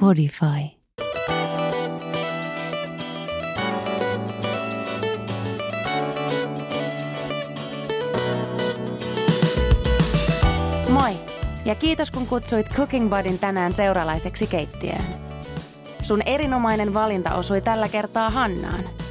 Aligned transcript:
Podify. 0.00 0.46
Moi! 10.88 11.12
Ja 11.64 11.74
kiitos 11.74 12.10
kun 12.10 12.26
kutsuit 12.26 12.68
Cooking 12.68 13.10
Budin 13.10 13.38
tänään 13.38 13.72
seuralaiseksi 13.72 14.46
keittiöön. 14.46 15.04
Sun 16.02 16.22
erinomainen 16.26 16.94
valinta 16.94 17.34
osui 17.34 17.60
tällä 17.60 17.88
kertaa 17.88 18.30
Hannaan. 18.30 19.01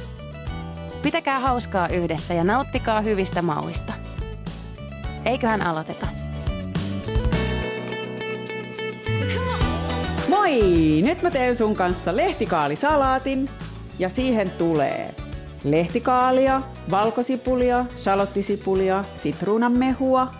Pitäkää 1.02 1.40
hauskaa 1.40 1.88
yhdessä 1.88 2.34
ja 2.34 2.44
nauttikaa 2.44 3.00
hyvistä 3.00 3.42
mauista. 3.42 3.92
Eiköhän 5.24 5.62
aloiteta. 5.62 6.06
Moi! 10.28 10.60
Nyt 11.04 11.22
mä 11.22 11.30
teen 11.30 11.56
sun 11.56 11.74
kanssa 11.74 12.16
lehtikaalisalaatin 12.16 13.48
ja 13.98 14.08
siihen 14.08 14.50
tulee 14.50 15.14
lehtikaalia, 15.64 16.62
valkosipulia, 16.90 17.86
salottisipulia, 17.96 19.04
sitruunanmehua, 19.16 20.32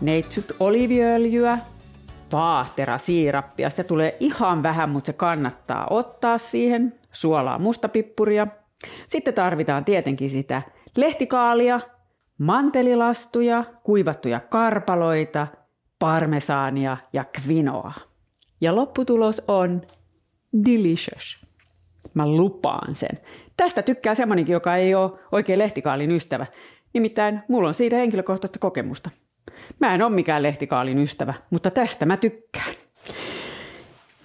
neitsyt 0.00 0.52
oliviöljyä, 0.60 1.58
vaahterasiirappia. 2.32 3.70
Se 3.70 3.84
tulee 3.84 4.16
ihan 4.20 4.62
vähän, 4.62 4.90
mutta 4.90 5.06
se 5.06 5.12
kannattaa 5.12 5.86
ottaa 5.90 6.38
siihen. 6.38 6.94
Suolaa 7.12 7.58
mustapippuria. 7.58 8.46
Sitten 9.06 9.34
tarvitaan 9.34 9.84
tietenkin 9.84 10.30
sitä 10.30 10.62
lehtikaalia, 10.96 11.80
mantelilastuja, 12.38 13.64
kuivattuja 13.82 14.40
karpaloita, 14.40 15.46
parmesaania 15.98 16.96
ja 17.12 17.24
kvinoa. 17.24 17.92
Ja 18.60 18.76
lopputulos 18.76 19.42
on 19.48 19.82
delicious. 20.66 21.46
Mä 22.14 22.26
lupaan 22.26 22.94
sen. 22.94 23.18
Tästä 23.56 23.82
tykkää 23.82 24.14
semmonenkin, 24.14 24.52
joka 24.52 24.76
ei 24.76 24.94
ole 24.94 25.10
oikein 25.32 25.58
lehtikaalin 25.58 26.10
ystävä. 26.10 26.46
Nimittäin 26.92 27.40
mulla 27.48 27.68
on 27.68 27.74
siitä 27.74 27.96
henkilökohtaista 27.96 28.58
kokemusta. 28.58 29.10
Mä 29.78 29.94
en 29.94 30.02
ole 30.02 30.14
mikään 30.14 30.42
lehtikaalin 30.42 30.98
ystävä, 30.98 31.34
mutta 31.50 31.70
tästä 31.70 32.06
mä 32.06 32.16
tykkään. 32.16 32.74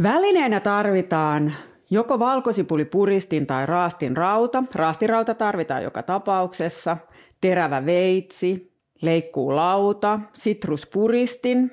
Välineenä 0.04 0.60
tarvitaan 0.60 1.54
joko 1.94 2.20
valkosipulipuristin 2.20 3.48
tai 3.48 3.66
raastin 3.66 4.18
rauta. 4.18 4.64
Raastirauta 4.76 5.34
tarvitaan 5.34 5.84
joka 5.84 6.04
tapauksessa. 6.04 6.98
Terävä 7.42 7.86
veitsi, 7.86 8.74
leikkuulauta, 9.02 10.20
sitruspuristin 10.34 11.72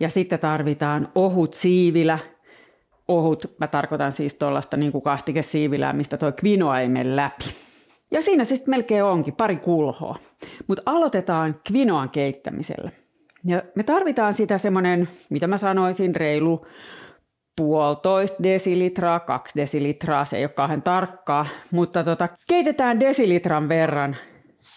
ja 0.00 0.08
sitten 0.08 0.38
tarvitaan 0.38 1.08
ohut 1.14 1.54
siivilä. 1.54 2.18
Ohut, 3.08 3.54
mä 3.58 3.66
tarkoitan 3.66 4.12
siis 4.12 4.34
tuollaista 4.34 4.76
niin 4.76 5.02
kastikesiivilää, 5.02 5.92
mistä 5.92 6.16
tuo 6.16 6.32
kvinoa 6.32 6.80
ei 6.80 6.88
mene 6.88 7.16
läpi. 7.16 7.44
Ja 8.10 8.22
siinä 8.22 8.44
siis 8.44 8.66
melkein 8.66 9.04
onkin 9.04 9.34
pari 9.34 9.56
kulhoa. 9.56 10.18
Mutta 10.66 10.82
aloitetaan 10.86 11.60
kvinoan 11.68 12.10
keittämisellä. 12.10 12.90
Ja 13.44 13.62
me 13.74 13.82
tarvitaan 13.82 14.34
sitä 14.34 14.58
semmoinen, 14.58 15.08
mitä 15.30 15.46
mä 15.46 15.58
sanoisin, 15.58 16.16
reilu 16.16 16.66
puolitoista 17.60 18.42
desilitraa, 18.42 19.20
kaksi 19.20 19.52
desilitraa, 19.56 20.24
se 20.24 20.36
ei 20.36 20.44
ole 20.44 20.48
kauhean 20.48 20.82
tarkkaa, 20.82 21.46
mutta 21.70 22.04
tota, 22.04 22.28
keitetään 22.46 23.00
desilitran 23.00 23.68
verran 23.68 24.16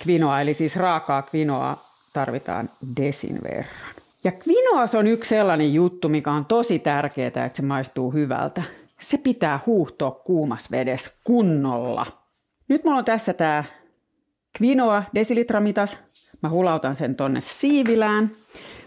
kvinoa, 0.02 0.42
eli 0.42 0.53
siis 0.53 0.75
raakaa 0.75 1.22
kvinoa 1.22 1.78
tarvitaan 2.14 2.70
desin 2.98 3.40
verran. 3.44 3.94
Ja 4.23 4.31
kvinoas 4.31 4.95
on 4.95 5.08
yksi 5.08 5.30
sellainen 5.30 5.73
juttu, 5.73 6.09
mikä 6.09 6.31
on 6.31 6.45
tosi 6.45 6.80
tärkeää, 6.80 7.28
että 7.28 7.50
se 7.53 7.62
maistuu 7.62 8.12
hyvältä. 8.12 8.63
Se 9.02 9.18
pitää 9.18 9.59
huuhtoa 9.66 10.12
kuumas 10.12 10.72
vedessä 10.72 11.12
kunnolla. 11.24 12.06
Nyt 12.68 12.84
mulla 12.84 12.97
on 12.97 13.06
tässä 13.06 13.34
tää 13.34 13.63
kvinoa 14.57 15.03
desilitramitas. 15.16 15.97
Mä 16.41 16.50
hulautan 16.50 16.96
sen 16.96 17.16
tonne 17.16 17.41
siivilään. 17.41 18.31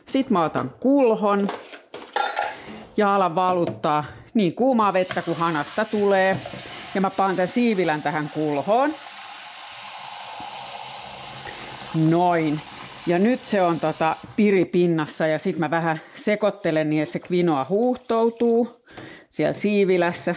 Sitten 0.07 0.33
mä 0.33 0.45
otan 0.45 0.73
kulhon 0.81 1.49
ja 2.97 3.15
alan 3.15 3.35
valuttaa 3.35 4.05
niin 4.35 4.55
kuumaa 4.55 4.93
vettä 4.93 5.23
kuin 5.23 5.39
hanasta 5.39 5.85
tulee. 5.85 6.37
Ja 6.95 7.01
mä 7.01 7.11
paan 7.11 7.37
tämän 7.37 7.49
siivilän 7.49 8.03
tähän 8.03 8.31
kulhoon. 8.35 8.91
Noin. 12.09 12.61
Ja 13.07 13.19
nyt 13.19 13.41
se 13.41 13.63
on 13.63 13.81
tota 13.81 14.17
piripinnassa 14.37 15.27
ja 15.27 15.39
sitten 15.39 15.61
mä 15.61 15.71
vähän 15.71 16.01
sekoittelen 16.15 16.91
niin, 16.91 17.03
että 17.03 17.13
se 17.13 17.19
kvinoa 17.19 17.67
huuhtoutuu 17.69 18.83
siellä 19.31 19.53
siivilässä. 19.53 20.35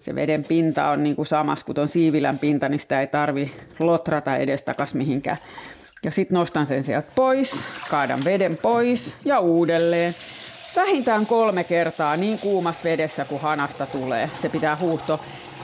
Se 0.00 0.14
veden 0.14 0.44
pinta 0.44 0.88
on 0.88 1.02
niin 1.02 1.16
kuin 1.16 1.26
samas 1.26 1.64
kuin 1.64 1.74
tuon 1.74 1.88
siivilän 1.88 2.38
pinta, 2.38 2.68
niin 2.68 2.80
sitä 2.80 3.00
ei 3.00 3.06
tarvi 3.06 3.52
lotrata 3.78 4.36
edestakas 4.36 4.94
mihinkään. 4.94 5.36
Ja 6.04 6.10
sitten 6.10 6.34
nostan 6.34 6.66
sen 6.66 6.84
sieltä 6.84 7.12
pois, 7.14 7.60
kaadan 7.90 8.24
veden 8.24 8.56
pois 8.56 9.16
ja 9.24 9.40
uudelleen. 9.40 10.14
Vähintään 10.76 11.26
kolme 11.26 11.64
kertaa 11.64 12.16
niin 12.16 12.38
kuumassa 12.38 12.80
vedessä 12.84 13.24
kuin 13.24 13.40
hanasta 13.40 13.86
tulee. 13.86 14.30
Se 14.42 14.48
pitää 14.48 14.76
huuhtoa. 14.76 15.18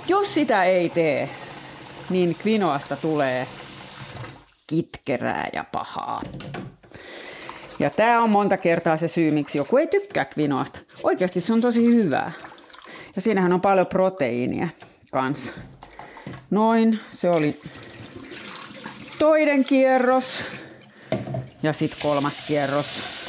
Jos 0.08 0.34
sitä 0.34 0.64
ei 0.64 0.88
tee, 0.88 1.28
niin 2.10 2.34
kvinoasta 2.34 2.96
tulee 2.96 3.46
kitkerää 4.66 5.48
ja 5.52 5.64
pahaa. 5.72 6.22
Ja 7.78 7.90
tämä 7.90 8.22
on 8.22 8.30
monta 8.30 8.56
kertaa 8.56 8.96
se 8.96 9.08
syy, 9.08 9.30
miksi 9.30 9.58
joku 9.58 9.76
ei 9.76 9.86
tykkää 9.86 10.24
kvinoasta. 10.24 10.80
Oikeasti 11.02 11.40
se 11.40 11.52
on 11.52 11.60
tosi 11.60 11.86
hyvää. 11.86 12.32
Ja 13.16 13.22
siinähän 13.22 13.54
on 13.54 13.60
paljon 13.60 13.86
proteiinia 13.86 14.68
kanssa. 15.12 15.52
Noin, 16.50 17.00
se 17.08 17.30
oli 17.30 17.60
toinen 19.18 19.64
kierros. 19.64 20.44
Ja 21.62 21.72
sitten 21.72 21.98
kolmas 22.02 22.46
kierros. 22.46 23.21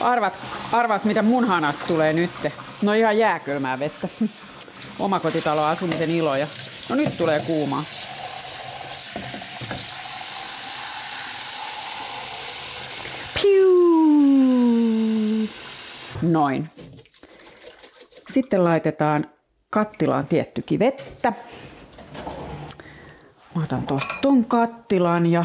Arvat, 0.00 0.34
arvat, 0.72 1.04
mitä 1.04 1.22
mun 1.22 1.44
hanasta 1.44 1.86
tulee 1.86 2.12
nyt. 2.12 2.30
No 2.82 2.92
ihan 2.92 3.18
jääkylmää 3.18 3.78
vettä. 3.78 4.08
Omakotitalo 4.98 5.64
asumisen 5.64 6.10
iloja. 6.10 6.46
No 6.88 6.96
nyt 6.96 7.18
tulee 7.18 7.40
kuumaa. 7.46 7.82
Piu! 13.42 13.78
Noin. 16.22 16.70
Sitten 18.30 18.64
laitetaan 18.64 19.30
kattilaan 19.70 20.26
tiettykin 20.26 20.78
vettä. 20.78 21.32
Mä 23.54 23.62
otan 23.64 23.86
tuosta 23.86 24.14
ton 24.22 24.44
kattilan 24.44 25.26
ja 25.26 25.44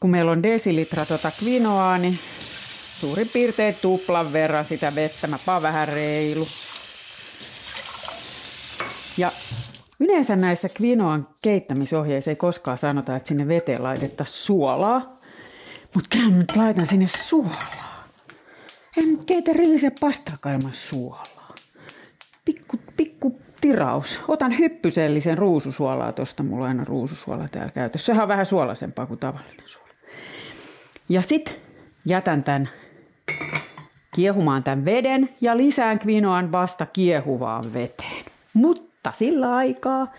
kun 0.00 0.10
meillä 0.10 0.30
on 0.30 0.42
desilitra 0.42 1.06
tota 1.06 1.30
kvinoaa, 1.38 1.98
niin 1.98 2.18
suurin 3.00 3.28
piirtein 3.32 3.76
tuplan 3.82 4.32
verran 4.32 4.64
sitä 4.64 4.94
vettä. 4.94 5.26
Mä 5.26 5.36
paan 5.46 5.62
vähän 5.62 5.88
reilu. 5.88 6.48
Ja 9.18 9.30
yleensä 10.00 10.36
näissä 10.36 10.68
kvinoan 10.68 11.28
keittämisohjeissa 11.42 12.30
ei 12.30 12.36
koskaan 12.36 12.78
sanota, 12.78 13.16
että 13.16 13.28
sinne 13.28 13.48
veteen 13.48 13.82
laitettaisiin 13.82 14.38
suolaa. 14.38 15.18
Mutta 15.94 16.08
kyllä 16.16 16.36
nyt 16.36 16.56
laitan 16.56 16.86
sinne 16.86 17.06
suolaa. 17.06 18.08
En 18.96 19.18
keitä 19.26 19.52
riisiä 19.52 19.90
pastaakaan 20.00 20.54
ilman 20.54 20.72
suolaa. 20.72 21.54
Pikku, 22.44 22.80
pikku 22.96 23.40
tiraus. 23.60 24.20
Otan 24.28 24.58
hyppysellisen 24.58 25.38
ruususuolaa 25.38 26.12
tuosta. 26.12 26.42
Mulla 26.42 26.64
on 26.64 26.68
aina 26.68 26.84
ruususuola 26.84 27.48
täällä 27.48 27.72
käytössä. 27.72 28.06
Sehän 28.06 28.22
on 28.22 28.28
vähän 28.28 28.46
suolaisempaa 28.46 29.06
kuin 29.06 29.20
tavallinen 29.20 29.66
suola. 29.68 29.88
Ja 31.08 31.22
sitten 31.22 31.54
jätän 32.04 32.44
tämän 32.44 32.68
kiehumaan 34.18 34.62
tämän 34.62 34.84
veden 34.84 35.28
ja 35.40 35.56
lisään 35.56 35.98
kvinoan 35.98 36.52
vasta 36.52 36.86
kiehuvaan 36.86 37.72
veteen. 37.72 38.24
Mutta 38.54 39.12
sillä 39.12 39.56
aikaa 39.56 40.12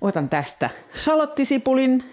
otan 0.00 0.28
tästä 0.28 0.70
salottisipulin 0.94 2.04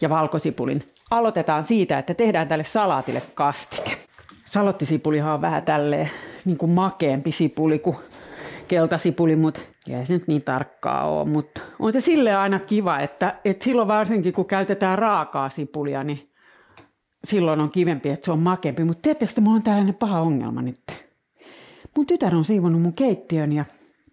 ja 0.00 0.10
valkosipulin. 0.10 0.88
Aloitetaan 1.10 1.64
siitä, 1.64 1.98
että 1.98 2.14
tehdään 2.14 2.48
tälle 2.48 2.64
salaatille 2.64 3.22
kastike. 3.34 3.96
Salottisipulihan 4.44 5.34
on 5.34 5.40
vähän 5.40 5.62
tälleen 5.62 6.10
niin 6.44 6.58
kuin 6.58 6.70
makeampi 6.70 7.32
sipuli 7.32 7.78
kuin 7.78 7.96
keltasipuli, 8.68 9.36
mutta 9.36 9.60
ei 9.90 10.06
se 10.06 10.12
nyt 10.12 10.28
niin 10.28 10.42
tarkkaa 10.42 11.04
ole. 11.04 11.28
Mutta 11.28 11.60
on 11.78 11.92
se 11.92 12.00
sille 12.00 12.34
aina 12.34 12.58
kiva, 12.58 13.00
että, 13.00 13.34
että 13.44 13.64
silloin 13.64 13.88
varsinkin 13.88 14.32
kun 14.32 14.46
käytetään 14.46 14.98
raakaa 14.98 15.48
sipulia, 15.48 16.04
niin 16.04 16.28
silloin 17.26 17.60
on 17.60 17.70
kivempi, 17.70 18.08
että 18.08 18.24
se 18.24 18.32
on 18.32 18.38
makempi. 18.38 18.84
Mutta 18.84 19.02
tiedättekö, 19.02 19.30
että 19.30 19.40
mulla 19.40 19.56
on 19.56 19.62
tällainen 19.62 19.94
paha 19.94 20.20
ongelma 20.20 20.62
nyt. 20.62 20.80
Mun 21.96 22.06
tytär 22.06 22.34
on 22.34 22.44
siivonut 22.44 22.82
mun 22.82 22.94
keittiön 22.94 23.52
ja 23.52 23.64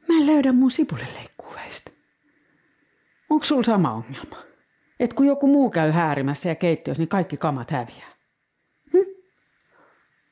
mä 0.10 0.16
en 0.18 0.26
löydä 0.26 0.52
mun 0.52 0.72
sipulileikkuuveista. 0.72 1.92
Onko 3.30 3.46
sulla 3.46 3.64
sama 3.64 3.92
ongelma? 3.92 4.38
Et 5.00 5.14
kun 5.14 5.26
joku 5.26 5.48
muu 5.48 5.70
käy 5.70 5.92
häärimässä 5.92 6.50
ja 6.50 6.56
keittiössä, 6.56 7.02
niin 7.02 7.10
kaikki 7.10 7.38
kamat 7.38 7.72
häviää. 7.72 8.14
Hm? 8.94 9.10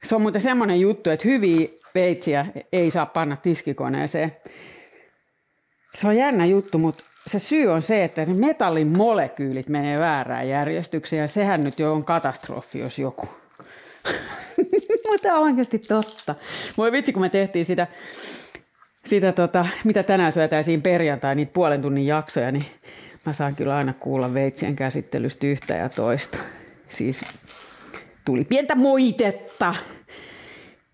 Se 0.04 0.16
on 0.16 0.22
muuten 0.22 0.42
semmoinen 0.42 0.82
juttu, 0.82 1.10
että 1.10 1.28
hyviä 1.28 1.68
veitsiä 1.96 2.46
ei 2.72 2.92
saa 2.92 3.06
panna 3.06 3.36
tiskikoneeseen. 3.36 4.36
Se 5.96 6.08
on 6.08 6.16
jännä 6.16 6.46
juttu, 6.46 6.78
mutta 6.78 7.04
se 7.28 7.40
syy 7.40 7.68
on 7.68 7.82
se, 7.82 8.04
että 8.04 8.26
ne 8.26 8.34
metallin 8.34 8.98
molekyylit 8.98 9.70
menee 9.70 10.00
väärään 10.00 10.50
järjestykseen 10.50 11.22
ja 11.22 11.28
sehän 11.28 11.64
nyt 11.64 11.80
jo 11.80 11.94
on 11.94 12.04
katastrofi, 12.04 12.80
jos 12.80 13.00
joku. 13.00 13.28
Mutta 15.12 15.34
on 15.34 15.44
oikeasti 15.44 15.80
totta. 15.80 16.36
Voi 16.78 16.92
vitsi, 16.92 17.14
kun 17.14 17.22
me 17.22 17.30
tehtiin 17.30 17.66
sitä, 17.66 17.88
sitä 19.06 19.32
tota, 19.32 19.66
mitä 19.84 20.04
tänään 20.04 20.32
syötäisiin 20.32 20.82
perjantai, 20.82 21.36
niitä 21.36 21.54
puolen 21.54 21.82
tunnin 21.82 22.06
jaksoja, 22.06 22.52
niin 22.52 22.66
mä 23.26 23.34
saan 23.34 23.56
kyllä 23.56 23.76
aina 23.76 23.94
kuulla 23.94 24.34
veitsien 24.34 24.76
käsittelystä 24.76 25.48
yhtä 25.48 25.74
ja 25.74 25.90
toista. 25.90 26.38
Siis 26.90 27.26
tuli 28.26 28.46
pientä 28.46 28.76
moitetta. 28.76 29.76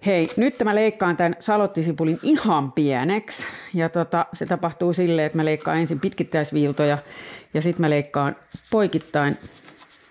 Hei, 0.08 0.30
nyt 0.38 0.56
mä 0.64 0.76
leikkaan 0.76 1.18
tämän 1.18 1.36
salottisipulin 1.40 2.20
ihan 2.24 2.72
pieneksi. 2.72 3.44
Ja 3.74 3.90
tota, 3.90 4.26
se 4.34 4.46
tapahtuu 4.46 4.94
silleen, 4.94 5.26
että 5.26 5.38
mä 5.38 5.46
leikkaan 5.46 5.78
ensin 5.78 6.00
pitkittäisviiltoja 6.00 6.98
ja 7.54 7.62
sitten 7.62 7.82
mä 7.82 7.90
leikkaan 7.90 8.36
poikittain 8.72 9.38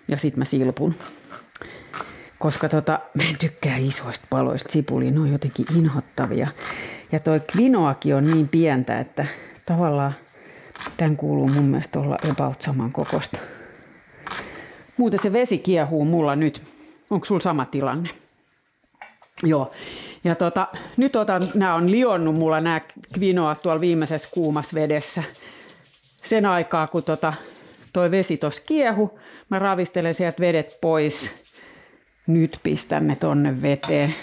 ja 0.07 0.17
sitten 0.17 0.39
mä 0.39 0.45
silpun. 0.45 0.95
Koska 2.39 2.69
tota, 2.69 2.99
mä 3.13 3.23
en 3.23 3.37
tykkää 3.39 3.77
isoista 3.77 4.27
paloista 4.29 4.71
sipulia, 4.71 5.11
ne 5.11 5.19
on 5.19 5.31
jotenkin 5.31 5.65
inhottavia. 5.77 6.47
Ja 7.11 7.19
toi 7.19 7.39
kvinoakin 7.51 8.15
on 8.15 8.25
niin 8.25 8.47
pientä, 8.47 8.99
että 8.99 9.25
tavallaan 9.65 10.13
tämän 10.97 11.17
kuuluu 11.17 11.47
mun 11.47 11.65
mielestä 11.65 11.99
olla 11.99 12.17
about 12.31 12.61
saman 12.61 12.91
kokosta. 12.91 13.37
Muuten 14.97 15.19
se 15.19 15.33
vesi 15.33 15.57
kiehuu 15.57 16.05
mulla 16.05 16.35
nyt. 16.35 16.61
Onko 17.09 17.25
sulla 17.25 17.41
sama 17.41 17.65
tilanne? 17.65 18.09
Joo. 19.43 19.71
Ja 20.23 20.35
tota, 20.35 20.67
nyt 20.97 21.15
otan, 21.15 21.51
nämä 21.53 21.75
on 21.75 21.91
lionnut 21.91 22.35
mulla 22.35 22.61
nämä 22.61 22.81
kvinoa 23.13 23.55
tuolla 23.55 23.81
viimeisessä 23.81 24.27
kuumassa 24.33 24.75
vedessä. 24.75 25.23
Sen 26.23 26.45
aikaa, 26.45 26.87
kun 26.87 27.03
tota, 27.03 27.33
toi 27.93 28.11
vesi 28.11 28.37
tuossa 28.37 28.63
kiehu, 28.65 29.19
mä 29.49 29.59
ravistelen 29.59 30.13
sieltä 30.13 30.39
vedet 30.39 30.77
pois. 30.81 31.29
Nyt 32.27 32.59
pistän 32.63 33.07
ne 33.07 33.15
tonne 33.15 33.61
veteen. 33.61 34.15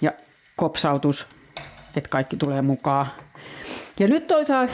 Ja 0.00 0.12
kopsautus, 0.56 1.26
että 1.96 2.10
kaikki 2.10 2.36
tulee 2.36 2.62
mukaan. 2.62 3.06
Ja 3.98 4.08
nyt 4.08 4.26
toisaalta 4.26 4.72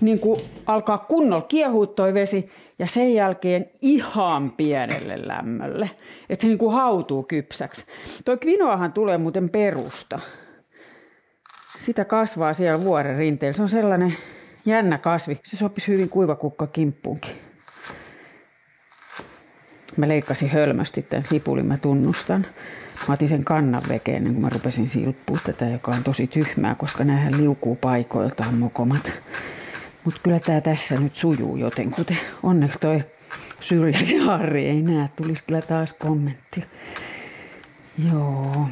niin 0.00 0.20
alkaa 0.66 0.98
kunnolla 0.98 1.46
kiehua 1.48 1.86
toi 1.86 2.14
vesi 2.14 2.50
ja 2.82 2.88
sen 2.88 3.14
jälkeen 3.14 3.66
ihan 3.80 4.50
pienelle 4.50 5.28
lämmölle, 5.28 5.90
että 6.30 6.42
se 6.42 6.48
niin 6.48 6.58
kuin 6.58 6.74
hautuu 6.74 7.22
kypsäksi. 7.22 7.84
Toi 8.24 8.38
kvinoahan 8.38 8.92
tulee 8.92 9.18
muuten 9.18 9.50
perusta. 9.50 10.20
Sitä 11.78 12.04
kasvaa 12.04 12.54
siellä 12.54 12.84
vuoren 12.84 13.18
rinteellä. 13.18 13.56
Se 13.56 13.62
on 13.62 13.68
sellainen 13.68 14.16
jännä 14.66 14.98
kasvi. 14.98 15.40
Se 15.44 15.56
sopisi 15.56 15.88
hyvin 15.88 16.08
kuivakukka 16.08 16.66
kimppuunkin. 16.66 17.32
Mä 19.96 20.08
leikkasin 20.08 20.50
hölmösti 20.50 21.02
tämän 21.02 21.24
sipulin, 21.24 21.66
mä 21.66 21.76
tunnustan. 21.76 22.46
Mä 23.08 23.14
otin 23.14 23.28
sen 23.28 23.44
kannan 23.44 23.82
vekeen 23.88 24.16
ennen 24.16 24.32
kuin 24.32 24.42
mä 24.42 24.48
rupesin 24.48 24.88
silppua 24.88 25.38
tätä, 25.46 25.64
joka 25.68 25.90
on 25.90 26.04
tosi 26.04 26.26
tyhmää, 26.26 26.74
koska 26.74 27.04
näähän 27.04 27.36
liukuu 27.36 27.76
paikoiltaan 27.76 28.54
mokomat. 28.54 29.12
Mutta 30.04 30.20
kyllä 30.22 30.40
tämä 30.40 30.60
tässä 30.60 31.00
nyt 31.00 31.16
sujuu 31.16 31.56
jotenkuten. 31.56 32.18
Onneksi 32.42 32.78
toi 32.78 33.04
syrjäsi 33.60 34.18
Harri 34.18 34.66
ei 34.66 34.82
näe. 34.82 35.08
Tulisi 35.16 35.42
kyllä 35.46 35.62
taas 35.62 35.92
kommentti. 35.92 36.64
Joo. 38.12 38.68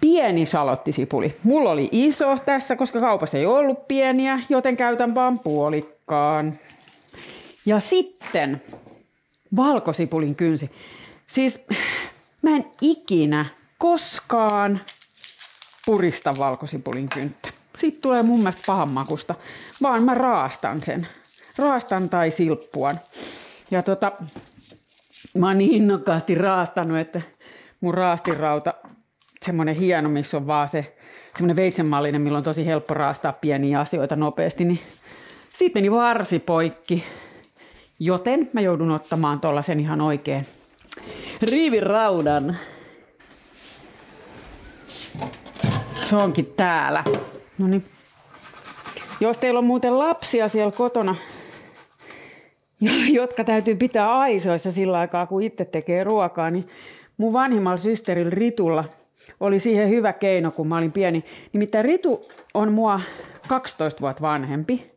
Pieni 0.00 0.46
salottisipuli. 0.46 1.36
Mulla 1.42 1.70
oli 1.70 1.88
iso 1.92 2.38
tässä, 2.38 2.76
koska 2.76 3.00
kaupassa 3.00 3.38
ei 3.38 3.46
ollut 3.46 3.88
pieniä, 3.88 4.40
joten 4.48 4.76
käytän 4.76 5.14
vaan 5.14 5.38
puolikkaan. 5.38 6.58
Ja 7.66 7.80
sitten 7.80 8.62
valkosipulin 9.56 10.34
kynsi. 10.34 10.70
Siis 11.26 11.60
mä 12.42 12.56
en 12.56 12.64
ikinä 12.80 13.46
koskaan 13.78 14.80
purista 15.86 16.34
valkosipulin 16.38 17.08
kynttä 17.08 17.61
siitä 17.82 17.98
tulee 18.02 18.22
mun 18.22 18.38
mielestä 18.38 18.62
pahan 18.66 18.90
makusta, 18.90 19.34
vaan 19.82 20.02
mä 20.02 20.14
raastan 20.14 20.82
sen. 20.82 21.06
Raastan 21.58 22.08
tai 22.08 22.30
silppuan. 22.30 23.00
Ja 23.70 23.82
tota, 23.82 24.12
mä 25.38 25.46
oon 25.46 25.58
niin 25.58 25.74
innokkaasti 25.74 26.34
raastanut, 26.34 26.98
että 26.98 27.20
mun 27.80 27.94
raastirauta, 27.94 28.74
semmonen 29.44 29.76
hieno, 29.76 30.08
missä 30.08 30.36
on 30.36 30.46
vaan 30.46 30.68
se 30.68 30.96
semmoinen 31.32 31.56
veitsenmallinen, 31.56 32.20
millä 32.20 32.38
on 32.38 32.44
tosi 32.44 32.66
helppo 32.66 32.94
raastaa 32.94 33.32
pieniä 33.32 33.80
asioita 33.80 34.16
nopeasti, 34.16 34.64
niin 34.64 34.80
siitä 35.54 35.74
meni 35.74 35.90
varsi 35.90 36.38
poikki. 36.38 37.04
Joten 37.98 38.50
mä 38.52 38.60
joudun 38.60 38.90
ottamaan 38.90 39.40
tuollaisen 39.40 39.80
ihan 39.80 40.00
oikein 40.00 40.46
riiviraudan. 41.42 42.56
Se 46.04 46.16
onkin 46.16 46.46
täällä. 46.46 47.04
No 47.58 47.66
niin. 47.68 47.84
Jos 49.20 49.38
teillä 49.38 49.58
on 49.58 49.64
muuten 49.64 49.98
lapsia 49.98 50.48
siellä 50.48 50.72
kotona, 50.72 51.16
jotka 53.20 53.44
täytyy 53.44 53.76
pitää 53.76 54.12
aisoissa 54.12 54.72
sillä 54.72 54.98
aikaa, 54.98 55.26
kun 55.26 55.42
itse 55.42 55.64
tekee 55.64 56.04
ruokaa, 56.04 56.50
niin 56.50 56.68
mun 57.16 57.32
vanhimmalla 57.32 57.76
systerillä 57.76 58.30
Ritulla 58.30 58.84
oli 59.40 59.60
siihen 59.60 59.90
hyvä 59.90 60.12
keino, 60.12 60.50
kun 60.50 60.68
mä 60.68 60.76
olin 60.76 60.92
pieni. 60.92 61.24
Nimittäin 61.52 61.84
Ritu 61.84 62.28
on 62.54 62.72
mua 62.72 63.00
12 63.48 64.00
vuotta 64.00 64.22
vanhempi. 64.22 64.92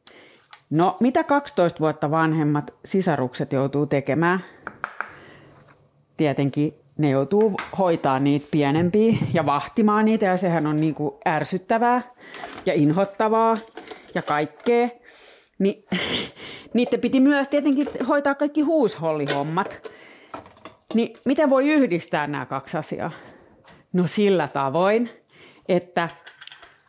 No, 0.70 0.98
mitä 1.00 1.24
12 1.24 1.80
vuotta 1.80 2.12
vanhemmat 2.12 2.74
sisarukset 2.86 3.54
joutuu 3.54 3.86
tekemään? 3.86 4.40
Tietenkin 6.18 6.74
ne 6.98 7.10
joutuu 7.10 7.54
hoitaa 7.78 8.20
niitä 8.20 8.48
pienempiä 8.52 9.16
ja 9.34 9.46
vahtimaan 9.46 10.06
niitä 10.06 10.26
ja 10.26 10.38
sehän 10.38 10.68
on 10.68 10.76
niinku 10.76 11.20
ärsyttävää 11.28 12.02
ja 12.66 12.74
inhottavaa 12.74 13.58
ja 14.16 14.22
kaikkea. 14.22 14.90
Ni, 15.60 15.86
niiden 16.74 17.00
piti 17.00 17.20
myös 17.20 17.48
tietenkin 17.48 17.88
hoitaa 18.08 18.36
kaikki 18.36 18.62
huushollihommat. 18.62 19.92
Niin 20.94 21.18
miten 21.26 21.50
voi 21.50 21.68
yhdistää 21.68 22.28
nämä 22.28 22.46
kaksi 22.46 22.78
asiaa? 22.78 23.12
No 23.94 24.08
sillä 24.08 24.48
tavoin, 24.48 25.10
että 25.70 26.10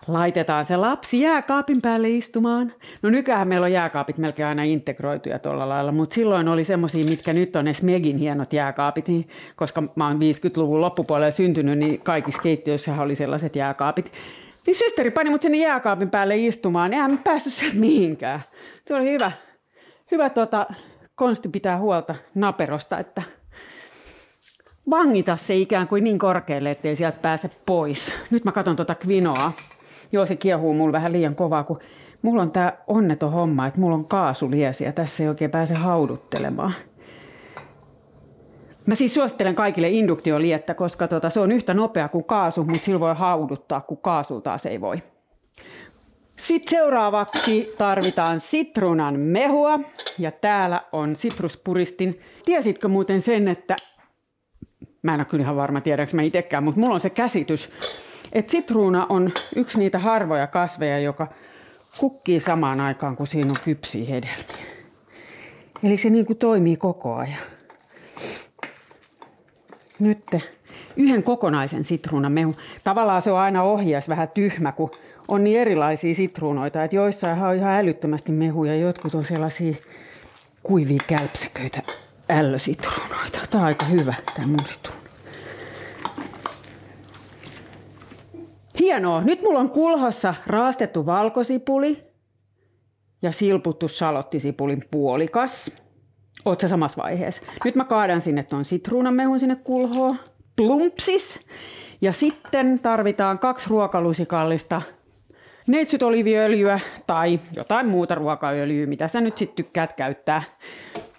Laitetaan 0.09 0.65
se 0.65 0.77
lapsi 0.77 1.21
jääkaapin 1.21 1.83
päälle 1.83 2.11
istumaan. 2.11 2.73
No 3.03 3.11
nykyään 3.11 3.49
meillä 3.49 3.65
on 3.65 3.73
jääkaapit 3.73 4.19
melkein 4.19 4.49
aina 4.49 4.63
integroituja 4.63 5.39
tuolla 5.39 5.69
lailla, 5.69 5.93
mutta 5.93 6.15
silloin 6.15 6.49
oli 6.49 6.65
semmoisia, 6.65 7.05
mitkä 7.05 7.33
nyt 7.33 7.57
on 7.57 7.75
Smegin 7.75 8.17
hienot 8.17 8.53
jääkaapit, 8.53 9.09
niin, 9.09 9.29
koska 9.57 9.83
mä 9.97 10.09
oon 10.09 10.17
50-luvun 10.17 10.81
loppupuolella 10.81 11.31
syntynyt, 11.31 11.79
niin 11.79 12.01
kaikissa 12.01 12.43
keittiöissä 12.43 13.03
oli 13.03 13.15
sellaiset 13.15 13.57
jääkaapit. 13.57 14.13
Niin 14.67 14.75
systeri 14.75 15.11
pani 15.11 15.31
mut 15.31 15.43
sinne 15.43 15.59
jääkaapin 15.59 16.11
päälle 16.11 16.37
istumaan, 16.37 16.93
eihän 16.93 17.11
mä 17.11 17.19
päässyt 17.25 17.53
sieltä 17.53 17.77
mihinkään. 17.77 18.41
Se 18.87 18.95
oli 18.95 19.11
hyvä, 19.11 19.33
hyvä 20.11 20.31
tota, 20.31 20.67
konsti 21.15 21.49
pitää 21.49 21.79
huolta 21.79 22.15
naperosta, 22.35 22.99
että 22.99 23.23
vangita 24.91 25.37
se 25.37 25.57
ikään 25.57 25.89
kuin 25.89 26.05
niin 26.05 26.19
korkealle, 26.19 26.71
ettei 26.71 26.97
sieltä 26.97 27.19
pääse 27.23 27.51
pois. 27.67 28.13
Nyt 28.31 28.45
mä 28.45 28.53
katson 28.53 28.77
tuota 28.77 28.95
kvinoa. 28.95 29.53
Joo, 30.13 30.27
se 30.27 30.37
kiehuu 30.37 30.75
mulla 30.75 30.93
vähän 30.93 31.13
liian 31.13 31.35
kovaa, 31.35 31.65
kun 31.65 31.79
mulla 32.23 32.43
on 32.43 32.51
tää 32.51 32.83
onneton 32.87 33.33
homma, 33.33 33.67
että 33.67 33.81
mulla 33.81 33.95
on 33.95 34.05
kaasuliesi 34.05 34.85
ja 34.85 34.93
tässä 34.93 35.23
ei 35.23 35.29
oikein 35.29 35.51
pääse 35.51 35.75
hauduttelemaan. 35.75 36.73
Mä 38.87 38.95
siis 38.95 39.15
suosittelen 39.15 39.55
kaikille 39.55 39.91
induktioliettä, 39.91 40.75
koska 40.75 41.09
tota, 41.09 41.31
se 41.31 41.41
on 41.41 41.53
yhtä 41.53 41.75
nopea 41.75 42.09
kuin 42.09 42.25
kaasu, 42.25 42.65
mutta 42.65 42.85
sillä 42.85 43.01
voi 43.01 43.15
hauduttaa, 43.15 43.81
kun 43.81 43.99
kaasu 43.99 44.41
taas 44.41 44.67
ei 44.67 44.81
voi. 44.81 45.03
Sitten 46.37 46.71
seuraavaksi 46.71 47.75
tarvitaan 47.79 48.41
sitruunan 48.41 49.21
mehua 49.21 49.81
ja 50.19 50.33
täällä 50.33 50.83
on 50.93 51.17
sitruspuristin. 51.17 52.21
Tiesitkö 52.45 52.89
muuten 52.89 53.23
sen, 53.23 53.49
että 53.49 53.77
mä 55.03 55.15
en 55.15 55.21
ole 55.21 55.25
kyllä 55.25 55.43
ihan 55.43 55.57
varma 55.57 55.81
tiedänkö 55.81 56.17
mä 56.17 56.23
itsekään, 56.23 56.65
mutta 56.65 56.81
mulla 56.81 56.95
on 56.95 57.01
se 57.01 57.11
käsitys, 57.11 57.71
et 58.33 58.51
sitruuna 58.51 59.07
on 59.09 59.33
yksi 59.57 59.79
niitä 59.79 59.99
harvoja 59.99 60.47
kasveja, 60.47 60.99
joka 60.99 61.27
kukkii 61.99 62.41
samaan 62.41 62.81
aikaan, 62.81 63.17
kun 63.17 63.27
siinä 63.27 63.51
on 63.51 63.57
kypsiä 63.65 64.07
hedelmiä. 64.09 64.67
Eli 65.83 65.99
se 65.99 66.11
niin 66.11 66.27
kuin 66.27 66.39
toimii 66.39 66.77
koko 66.77 67.15
ajan. 67.15 67.39
Nyt 69.99 70.25
yhden 70.97 71.23
kokonaisen 71.23 71.85
sitruunan 71.85 72.33
mehu. 72.33 72.55
Tavallaan 72.85 73.23
se 73.23 73.31
on 73.33 73.39
aina 73.39 73.63
ohjeessa 73.63 74.11
vähän 74.11 74.29
tyhmä, 74.29 74.73
kun 74.73 74.91
on 75.29 75.45
niin 75.45 75.61
erilaisia 75.61 76.15
sitruunoita, 76.15 76.83
että 76.85 76.97
joissain 76.97 77.43
on 77.43 77.55
ihan 77.55 77.75
älyttömästi 77.75 78.33
mehuja, 78.33 78.77
jotkut 78.77 79.15
on 79.15 79.25
sellaisia 79.25 79.75
kuivia 80.63 81.03
kälpsäköitä 81.07 81.83
ällösitruunoita. 82.31 83.39
Tämä 83.51 83.61
on 83.61 83.67
aika 83.67 83.85
hyvä, 83.85 84.15
tämä 84.35 84.47
mun 84.47 84.67
sitruuna. 84.67 85.06
Hienoa. 88.81 89.21
Nyt 89.21 89.43
mulla 89.43 89.59
on 89.59 89.71
kulhossa 89.71 90.35
raastettu 90.47 91.07
valkosipuli 91.07 92.05
ja 93.23 93.33
silputtu 93.33 93.89
salottisipulin 93.89 94.83
puolikas. 94.91 95.71
Oot 96.45 96.61
sä 96.61 96.69
samassa 96.69 97.03
vaiheessa? 97.03 97.43
Nyt 97.65 97.75
mä 97.75 97.85
kaadan 97.85 98.21
sinne 98.21 98.43
tuon 98.43 98.65
sitruunamehun 98.65 99.41
sinne 99.41 99.57
kulhoon. 99.57 100.17
Plumpsis. 100.57 101.41
Ja 102.01 102.13
sitten 102.13 102.79
tarvitaan 102.79 103.39
kaksi 103.39 103.71
ruokalusikallista 103.71 104.83
neitsyt 105.67 106.03
oliviöljyä 106.03 106.81
tai 107.07 107.41
jotain 107.53 107.89
muuta 107.89 108.15
ruokaöljyä, 108.15 108.87
mitä 108.87 109.09
sä 109.09 109.21
nyt 109.21 109.39
sitten 109.39 109.57
tykkäät 109.57 109.93
käyttää. 109.93 110.43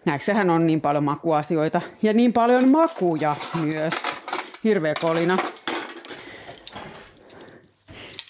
Näissähän 0.05 0.49
on 0.49 0.67
niin 0.67 0.81
paljon 0.81 1.03
makuasioita 1.03 1.81
ja 2.01 2.13
niin 2.13 2.33
paljon 2.33 2.69
makuja 2.69 3.35
myös. 3.63 3.93
Hirveä 4.63 4.93
kolina. 5.01 5.37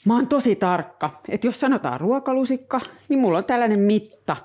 Mä 0.08 0.16
oon 0.16 0.28
tosi 0.28 0.56
tarkka, 0.56 1.10
että 1.30 1.48
jos 1.48 1.60
sanotaan 1.60 2.00
ruokalusikka, 2.00 2.82
niin 3.10 3.20
mulla 3.20 3.38
on 3.38 3.46
tällainen 3.46 3.80
mitta. 3.80 4.38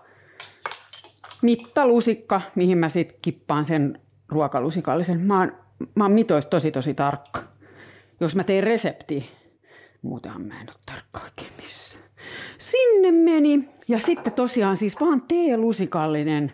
Mittalusikka, 1.43 2.41
mihin 2.55 2.79
mä 2.79 2.89
sitten 2.89 3.19
kippaan 3.23 3.65
sen 3.65 4.01
ruokalusikallisen. 4.29 5.21
Mä 5.21 5.39
oon, 5.39 5.53
mä 5.95 6.05
oon 6.05 6.13
mitoista 6.13 6.51
tosi 6.51 6.71
tosi 6.71 6.95
tarkka. 6.95 7.41
Jos 8.21 8.37
mä 8.37 8.45
teen 8.45 8.65
resepti, 8.65 9.31
muutenhan 10.03 10.43
mä 10.43 10.61
en 10.61 10.71
ole 10.71 10.77
tarkka 10.87 11.21
oikein 11.25 11.53
missään. 11.61 12.05
Sinne 12.59 13.11
meni. 13.11 13.69
Ja 13.89 13.99
sitten 13.99 14.33
tosiaan 14.33 14.77
siis 14.77 15.01
vaan 15.01 15.23
teelusikallinen 15.29 16.53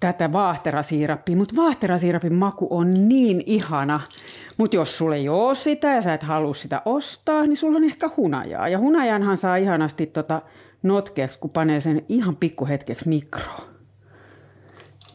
tätä 0.00 0.32
vaahterasiirappia, 0.32 1.36
mutta 1.36 1.56
vaahterasiirapin 1.56 2.34
maku 2.34 2.66
on 2.70 3.08
niin 3.08 3.42
ihana. 3.46 4.00
Mutta 4.56 4.76
jos 4.76 4.98
sulle 4.98 5.16
ei 5.16 5.28
ole 5.28 5.54
sitä 5.54 5.88
ja 5.88 6.02
sä 6.02 6.14
et 6.14 6.22
halua 6.22 6.54
sitä 6.54 6.82
ostaa, 6.84 7.46
niin 7.46 7.56
sulla 7.56 7.76
on 7.76 7.84
ehkä 7.84 8.10
hunajaa. 8.16 8.68
Ja 8.68 8.78
hunajanhan 8.78 9.36
saa 9.36 9.56
ihanasti 9.56 10.06
tota 10.06 10.42
notkeeksi, 10.82 11.38
kun 11.38 11.50
panee 11.50 11.80
sen 11.80 12.04
ihan 12.08 12.36
pikkuhetkeksi 12.36 13.08
mikroon. 13.08 13.70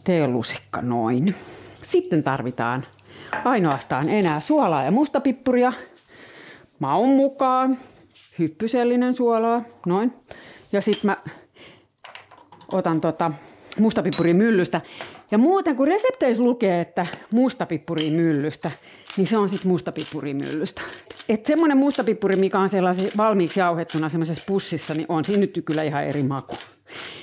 Teelusikka 0.03 0.81
noin. 0.81 1.35
Sitten 1.83 2.23
tarvitaan 2.23 2.85
ainoastaan 3.45 4.09
enää 4.09 4.39
suolaa 4.39 4.83
ja 4.83 4.91
mustapippuria. 4.91 5.73
Maun 6.79 7.09
mukaan. 7.09 7.77
Hyppysellinen 8.39 9.13
suolaa. 9.13 9.63
Noin. 9.85 10.13
Ja 10.71 10.81
sitten 10.81 11.05
mä 11.05 11.17
otan 12.71 13.01
tota 13.01 13.31
mustapippuri 13.79 14.33
myllystä. 14.33 14.81
Ja 15.31 15.37
muuten 15.37 15.75
kun 15.75 15.87
resepteissä 15.87 16.43
lukee, 16.43 16.81
että 16.81 17.05
mustapippuri 17.31 18.09
myllystä, 18.09 18.71
niin 19.17 19.27
se 19.27 19.37
on 19.37 19.49
sitten 19.49 19.71
mustapippuri 19.71 20.33
myllystä. 20.33 20.81
Että 21.29 21.47
semmoinen 21.47 21.77
mustapippuri, 21.77 22.35
mikä 22.35 22.59
on 22.59 22.69
sellaisen 22.69 23.11
valmiiksi 23.17 23.59
jauhettuna 23.59 24.09
semmoisessa 24.09 24.43
pussissa, 24.47 24.93
niin 24.93 25.05
on 25.09 25.25
siinä 25.25 25.39
nyt 25.39 25.61
kyllä 25.65 25.83
ihan 25.83 26.03
eri 26.03 26.23
maku. 26.23 26.55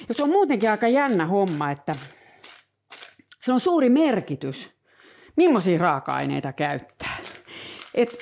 Ja 0.09 0.15
se 0.15 0.23
on 0.23 0.31
muutenkin 0.31 0.71
aika 0.71 0.89
jännä 0.89 1.27
homma, 1.27 1.71
että 1.71 1.93
se 3.45 3.53
on 3.53 3.61
suuri 3.61 3.89
merkitys, 3.89 4.71
millaisia 5.37 5.79
raaka-aineita 5.79 6.53
käyttää. 6.53 7.17
Et 7.95 8.19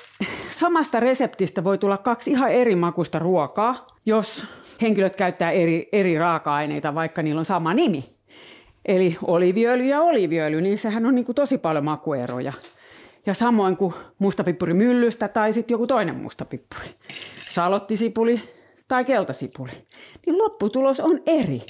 samasta 0.50 1.00
reseptistä 1.00 1.64
voi 1.64 1.78
tulla 1.78 1.98
kaksi 1.98 2.30
ihan 2.30 2.52
eri 2.52 2.76
makusta 2.76 3.18
ruokaa, 3.18 3.86
jos 4.06 4.46
henkilöt 4.82 5.16
käyttää 5.16 5.50
eri, 5.50 5.88
eri 5.92 6.18
raaka-aineita, 6.18 6.94
vaikka 6.94 7.22
niillä 7.22 7.38
on 7.38 7.44
sama 7.44 7.74
nimi. 7.74 8.16
Eli 8.84 9.16
oliviöljy 9.22 9.86
ja 9.86 10.00
oliviöljy, 10.00 10.60
niin 10.60 10.78
sehän 10.78 11.06
on 11.06 11.14
niin 11.14 11.24
kuin 11.24 11.36
tosi 11.36 11.58
paljon 11.58 11.84
makueroja. 11.84 12.52
Ja 13.26 13.34
samoin 13.34 13.76
kuin 13.76 13.94
mustapippuri 14.18 14.74
myllystä 14.74 15.28
tai 15.28 15.52
sitten 15.52 15.74
joku 15.74 15.86
toinen 15.86 16.14
mustapippuri. 16.14 16.94
Salottisipuli 17.50 18.40
tai 18.88 19.04
keltasipuli. 19.04 19.70
Niin 20.26 20.38
lopputulos 20.38 21.00
on 21.00 21.20
eri. 21.26 21.62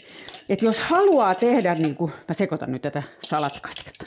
Et 0.49 0.63
jos 0.63 0.79
haluaa 0.79 1.35
tehdä, 1.35 1.75
niin 1.75 1.95
kuin, 1.95 2.13
mä 2.29 2.35
sekoitan 2.35 2.73
nyt 2.73 2.83
tätä 2.83 3.03
salattikastiketta. 3.23 4.07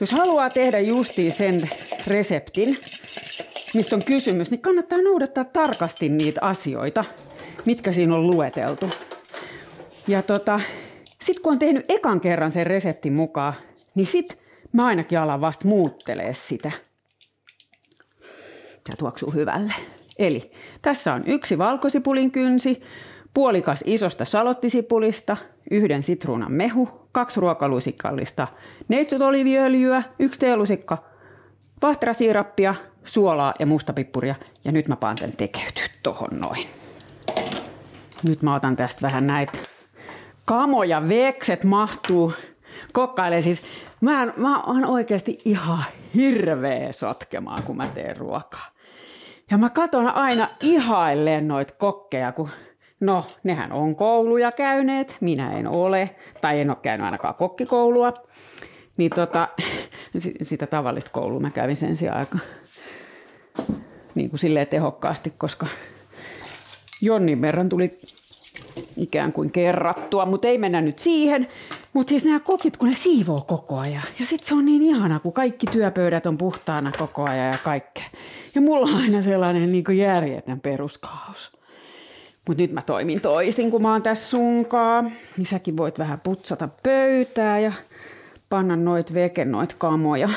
Jos 0.00 0.10
haluaa 0.10 0.50
tehdä 0.50 0.78
justiin 0.78 1.32
sen 1.32 1.70
reseptin, 2.06 2.78
mistä 3.74 3.96
on 3.96 4.04
kysymys, 4.04 4.50
niin 4.50 4.62
kannattaa 4.62 5.02
noudattaa 5.02 5.44
tarkasti 5.44 6.08
niitä 6.08 6.40
asioita, 6.42 7.04
mitkä 7.64 7.92
siinä 7.92 8.14
on 8.14 8.26
lueteltu. 8.26 8.90
Ja 10.08 10.22
tota, 10.22 10.60
sitten 11.20 11.42
kun 11.42 11.52
on 11.52 11.58
tehnyt 11.58 11.84
ekan 11.88 12.20
kerran 12.20 12.52
sen 12.52 12.66
reseptin 12.66 13.12
mukaan, 13.12 13.54
niin 13.94 14.06
sitten 14.06 14.38
mä 14.72 14.86
ainakin 14.86 15.18
alan 15.18 15.40
vasta 15.40 15.68
muuttelee 15.68 16.34
sitä. 16.34 16.70
Tämä 18.84 18.96
tuoksuu 18.98 19.30
hyvälle. 19.30 19.72
Eli 20.18 20.52
tässä 20.82 21.14
on 21.14 21.22
yksi 21.26 21.58
valkosipulin 21.58 22.30
kynsi, 22.30 22.82
puolikas 23.34 23.84
isosta 23.86 24.24
salottisipulista, 24.24 25.36
yhden 25.70 26.02
sitruunan 26.02 26.52
mehu, 26.52 26.88
kaksi 27.12 27.40
ruokalusikallista 27.40 28.48
neitsyt 28.88 29.22
oliviöljyä, 29.22 30.02
yksi 30.18 30.40
teelusikka 30.40 30.98
vahterasiirappia, 31.82 32.74
suolaa 33.04 33.54
ja 33.58 33.66
mustapippuria. 33.66 34.34
Ja 34.64 34.72
nyt 34.72 34.88
mä 34.88 34.96
paan 34.96 35.16
tämän 35.16 35.36
tekeytyä 35.36 35.86
tohon 36.02 36.40
noin. 36.40 36.66
Nyt 38.22 38.42
mä 38.42 38.54
otan 38.54 38.76
tästä 38.76 39.02
vähän 39.02 39.26
näitä 39.26 39.52
kamoja, 40.44 41.08
vekset 41.08 41.64
mahtuu 41.64 42.32
kokkailee. 42.92 43.42
Siis 43.42 43.62
mä, 44.00 44.32
mä 44.36 44.62
oon 44.62 44.84
oikeasti 44.84 45.38
ihan 45.44 45.84
hirveä 46.14 46.92
sotkemaan, 46.92 47.62
kun 47.62 47.76
mä 47.76 47.88
teen 47.88 48.16
ruokaa. 48.16 48.66
Ja 49.50 49.58
mä 49.58 49.70
katon 49.70 50.08
aina 50.08 50.48
ihailleen 50.60 51.48
noita 51.48 51.74
kokkeja, 51.74 52.32
kun 52.32 52.48
no, 53.00 53.24
nehän 53.42 53.72
on 53.72 53.96
kouluja 53.96 54.52
käyneet, 54.52 55.16
minä 55.20 55.52
en 55.52 55.68
ole, 55.68 56.16
tai 56.40 56.60
en 56.60 56.70
ole 56.70 56.78
käynyt 56.82 57.04
ainakaan 57.04 57.34
kokkikoulua. 57.34 58.12
Niin 58.96 59.10
tota, 59.10 59.48
sitä 60.42 60.66
tavallista 60.66 61.10
koulua 61.10 61.40
mä 61.40 61.50
kävin 61.50 61.76
sen 61.76 61.96
sijaan 61.96 62.18
aika 62.18 62.38
niin 64.14 64.30
kuin 64.30 64.40
silleen 64.40 64.66
tehokkaasti, 64.66 65.32
koska 65.38 65.66
Jonnin 67.00 67.40
verran 67.40 67.68
tuli 67.68 67.98
ikään 68.96 69.32
kuin 69.32 69.52
kerrattua, 69.52 70.26
mutta 70.26 70.48
ei 70.48 70.58
mennä 70.58 70.80
nyt 70.80 70.98
siihen. 70.98 71.48
Mutta 71.96 72.10
siis 72.10 72.24
nämä 72.24 72.40
kokit, 72.40 72.76
kun 72.76 72.88
ne 72.88 72.94
siivoo 72.94 73.40
koko 73.40 73.78
ajan. 73.78 74.02
Ja 74.20 74.26
sitten 74.26 74.48
se 74.48 74.54
on 74.54 74.64
niin 74.64 74.82
ihana, 74.82 75.20
kun 75.20 75.32
kaikki 75.32 75.66
työpöydät 75.66 76.26
on 76.26 76.38
puhtaana 76.38 76.92
koko 76.98 77.24
ajan 77.24 77.46
ja 77.46 77.58
kaikkea. 77.64 78.04
Ja 78.54 78.60
mulla 78.60 78.86
on 78.86 79.02
aina 79.02 79.22
sellainen 79.22 79.72
niin 79.72 79.84
kuin 79.84 79.98
järjetön 79.98 80.60
peruskaos. 80.60 81.52
Mutta 82.48 82.62
nyt 82.62 82.72
mä 82.72 82.82
toimin 82.82 83.20
toisin, 83.20 83.70
kun 83.70 83.82
mä 83.82 83.92
oon 83.92 84.02
tässä 84.02 84.30
sunkaa. 84.30 85.02
Niin 85.36 85.46
säkin 85.46 85.76
voit 85.76 85.98
vähän 85.98 86.20
putsata 86.20 86.68
pöytää 86.82 87.58
ja 87.58 87.72
panna 88.48 88.76
noit 88.76 89.14
veke, 89.14 89.44
noit 89.44 89.74
kamoja. 89.74 90.28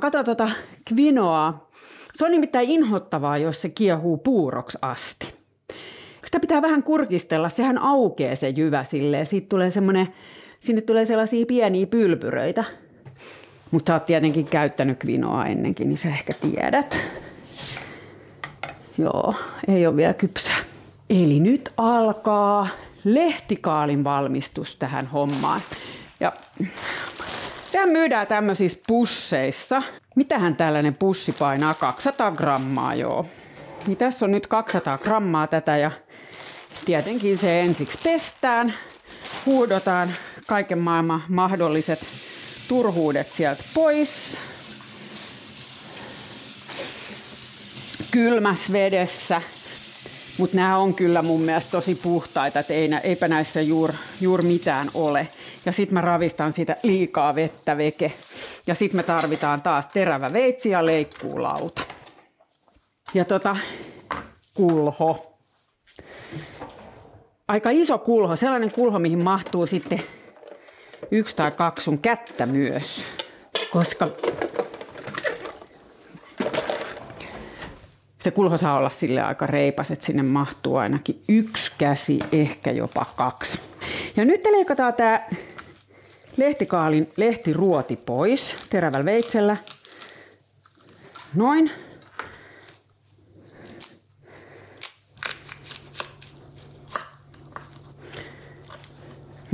Kato 0.00 0.24
tota 0.24 0.50
kvinoa. 0.84 1.68
Se 2.14 2.24
on 2.24 2.30
nimittäin 2.30 2.70
inhottavaa, 2.70 3.38
jos 3.38 3.62
se 3.62 3.68
kiehuu 3.68 4.16
puuroksi 4.16 4.78
asti 4.82 5.35
sitä 6.26 6.40
pitää 6.40 6.62
vähän 6.62 6.82
kurkistella, 6.82 7.48
sehän 7.48 7.78
aukeaa 7.78 8.34
se 8.34 8.48
jyvä 8.48 8.84
silleen, 8.84 9.26
siitä 9.26 9.48
tulee 9.48 9.70
semmoinen, 9.70 10.08
sinne 10.60 10.80
tulee 10.82 11.06
sellaisia 11.06 11.46
pieniä 11.46 11.86
pylpyröitä. 11.86 12.64
Mutta 13.70 13.94
oot 13.94 14.06
tietenkin 14.06 14.46
käyttänyt 14.46 14.98
kvinoa 14.98 15.46
ennenkin, 15.46 15.88
niin 15.88 15.98
sä 15.98 16.08
ehkä 16.08 16.32
tiedät. 16.40 16.98
Joo, 18.98 19.34
ei 19.68 19.86
ole 19.86 19.96
vielä 19.96 20.14
kypsää. 20.14 20.56
Eli 21.10 21.40
nyt 21.40 21.72
alkaa 21.76 22.68
lehtikaalin 23.04 24.04
valmistus 24.04 24.76
tähän 24.76 25.06
hommaan. 25.06 25.60
Ja 26.20 26.32
tämä 27.72 27.86
myydään 27.86 28.26
tämmöisissä 28.26 28.78
pusseissa. 28.86 29.82
Mitähän 30.16 30.56
tällainen 30.56 30.94
pussi 30.94 31.32
painaa? 31.32 31.74
200 31.74 32.30
grammaa, 32.30 32.94
joo. 32.94 33.26
Niin 33.86 33.96
tässä 33.96 34.26
on 34.26 34.30
nyt 34.30 34.46
200 34.46 34.98
grammaa 34.98 35.46
tätä 35.46 35.76
ja 35.76 35.90
tietenkin 36.86 37.38
se 37.38 37.60
ensiksi 37.60 37.98
pestään, 38.04 38.74
huudotaan 39.46 40.14
kaiken 40.46 40.78
maailman 40.78 41.22
mahdolliset 41.28 41.98
turhuudet 42.68 43.32
sieltä 43.32 43.64
pois. 43.74 44.36
Kylmässä 48.10 48.72
vedessä. 48.72 49.42
Mutta 50.38 50.56
nämä 50.56 50.78
on 50.78 50.94
kyllä 50.94 51.22
mun 51.22 51.40
mielestä 51.40 51.70
tosi 51.70 51.94
puhtaita, 51.94 52.58
että 52.58 52.74
ei, 52.74 52.90
eipä 53.02 53.28
näissä 53.28 53.60
juuri 53.60 53.94
juur 54.20 54.42
mitään 54.42 54.88
ole. 54.94 55.28
Ja 55.66 55.72
sitten 55.72 55.94
mä 55.94 56.00
ravistan 56.00 56.52
sitä 56.52 56.76
liikaa 56.82 57.34
vettä 57.34 57.76
veke. 57.76 58.12
Ja 58.66 58.74
sitten 58.74 58.96
me 58.96 59.02
tarvitaan 59.02 59.62
taas 59.62 59.86
terävä 59.86 60.32
veitsi 60.32 60.70
ja 60.70 60.86
leikkuulauta. 60.86 61.82
Ja 63.14 63.24
tota, 63.24 63.56
kulho. 64.54 65.35
Aika 67.48 67.70
iso 67.70 67.98
kulho, 67.98 68.36
sellainen 68.36 68.72
kulho, 68.72 68.98
mihin 68.98 69.24
mahtuu 69.24 69.66
sitten 69.66 70.02
yksi 71.10 71.36
tai 71.36 71.50
kaksi 71.50 71.84
sun 71.84 71.98
kättä 71.98 72.46
myös. 72.46 73.04
Koska 73.70 74.08
se 78.18 78.30
kulho 78.30 78.56
saa 78.56 78.78
olla 78.78 78.90
sille 78.90 79.22
aika 79.22 79.46
reipas, 79.46 79.90
että 79.90 80.06
sinne 80.06 80.22
mahtuu 80.22 80.76
ainakin 80.76 81.22
yksi 81.28 81.72
käsi, 81.78 82.18
ehkä 82.32 82.70
jopa 82.70 83.06
kaksi. 83.16 83.58
Ja 84.16 84.24
nyt 84.24 84.44
leikataan 84.44 84.94
tämä 84.94 85.20
lehtikaalin 86.36 87.12
lehtiruoti 87.16 87.96
pois 87.96 88.56
terävällä 88.70 89.04
veitsellä. 89.04 89.56
Noin. 91.34 91.70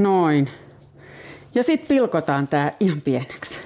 Noin. 0.03 0.51
Ja 1.55 1.63
sitten 1.63 1.89
pilkotaan 1.89 2.49
tämä 2.49 2.73
ihan 2.81 3.01
pieneksi. 3.01 3.59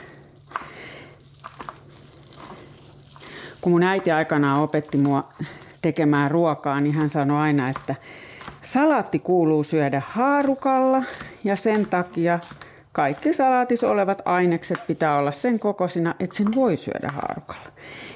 Kun 3.60 3.72
mun 3.72 3.82
äiti 3.82 4.12
aikanaan 4.12 4.60
opetti 4.60 4.98
mua 4.98 5.28
tekemään 5.82 6.30
ruokaa, 6.30 6.80
niin 6.80 6.94
hän 6.94 7.10
sanoi 7.10 7.40
aina, 7.40 7.68
että 7.70 7.94
salaatti 8.62 9.18
kuuluu 9.18 9.64
syödä 9.64 10.02
haarukalla 10.08 11.02
ja 11.44 11.56
sen 11.56 11.86
takia 11.86 12.38
kaikki 12.92 13.34
salaatissa 13.34 13.90
olevat 13.90 14.22
ainekset 14.24 14.86
pitää 14.86 15.18
olla 15.18 15.30
sen 15.30 15.58
kokoisina, 15.58 16.14
että 16.20 16.36
sen 16.36 16.54
voi 16.54 16.76
syödä 16.76 17.08
haarukalla. 17.08 17.68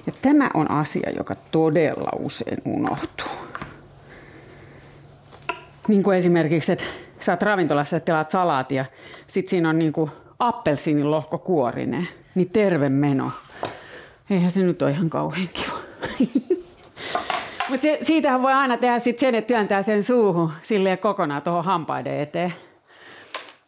Ja 0.06 0.12
tämä 0.22 0.50
on 0.54 0.70
asia, 0.70 1.10
joka 1.16 1.34
todella 1.50 2.10
usein 2.18 2.62
unohtuu. 2.64 3.26
Niin 5.88 6.02
kuin 6.02 6.18
esimerkiksi, 6.18 6.72
että 6.72 6.84
sä 7.24 7.32
oot 7.32 7.42
ravintolassa 7.42 7.96
ja 7.96 8.00
tilaat 8.00 8.30
salaatia, 8.30 8.84
sit 9.26 9.48
siinä 9.48 9.68
on 9.70 9.78
niin 9.78 9.92
kuin 9.92 10.10
appelsiinin 10.38 11.10
lohko 11.10 11.38
kuorinen, 11.38 12.08
niin 12.34 12.50
terve 12.50 12.88
meno. 12.88 13.30
Eihän 14.30 14.50
se 14.50 14.60
nyt 14.60 14.82
ole 14.82 14.90
ihan 14.90 15.10
kauhean 15.10 15.48
kiva. 15.52 15.78
Mutta 17.68 17.86
siitähän 18.02 18.42
voi 18.42 18.52
aina 18.52 18.76
tehdä 18.76 18.98
sit 18.98 19.18
sen, 19.18 19.34
että 19.34 19.48
työntää 19.48 19.82
sen 19.82 20.04
suuhun 20.04 20.52
silleen 20.62 20.98
kokonaan 20.98 21.42
tuohon 21.42 21.64
hampaiden 21.64 22.20
eteen. 22.20 22.52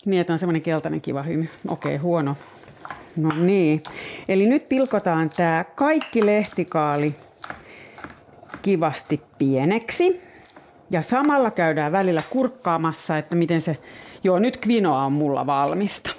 Niin, 0.05 0.21
että 0.21 0.33
on 0.33 0.39
semmoinen 0.39 0.63
keltainen 0.63 1.01
kiva 1.01 1.23
hymy. 1.23 1.49
Okei, 1.69 1.95
okay, 1.95 2.03
huono. 2.03 2.37
No 3.17 3.31
niin. 3.37 3.83
Eli 4.29 4.47
nyt 4.47 4.69
pilkotaan 4.69 5.31
tämä 5.37 5.65
kaikki 5.75 6.27
lehtikaali 6.27 7.15
kivasti 8.63 9.23
pieneksi. 9.39 10.32
Ja 10.93 11.03
samalla 11.03 11.51
käydään 11.51 11.93
välillä 11.93 12.23
kurkkaamassa, 12.31 13.19
että 13.19 13.37
miten 13.37 13.61
se... 13.61 13.79
Joo, 14.25 14.39
nyt 14.39 14.57
kvinoa 14.57 15.05
on 15.05 15.13
mulla 15.13 15.47
valmista. 15.47 16.11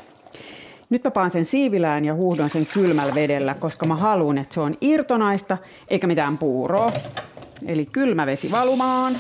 Nyt 0.90 1.04
mä 1.04 1.12
paan 1.12 1.32
sen 1.32 1.46
siivilään 1.46 2.06
ja 2.06 2.14
huuhdon 2.14 2.50
sen 2.50 2.68
kylmällä 2.74 3.16
vedellä, 3.16 3.54
koska 3.54 3.86
mä 3.86 3.96
haluan, 3.96 4.38
että 4.38 4.54
se 4.54 4.60
on 4.62 4.78
irtonaista 4.82 5.58
eikä 5.88 6.08
mitään 6.08 6.38
puuroa. 6.38 6.92
Eli 7.66 7.86
kylmä 7.86 8.26
vesi 8.26 8.52
valumaan. 8.52 9.14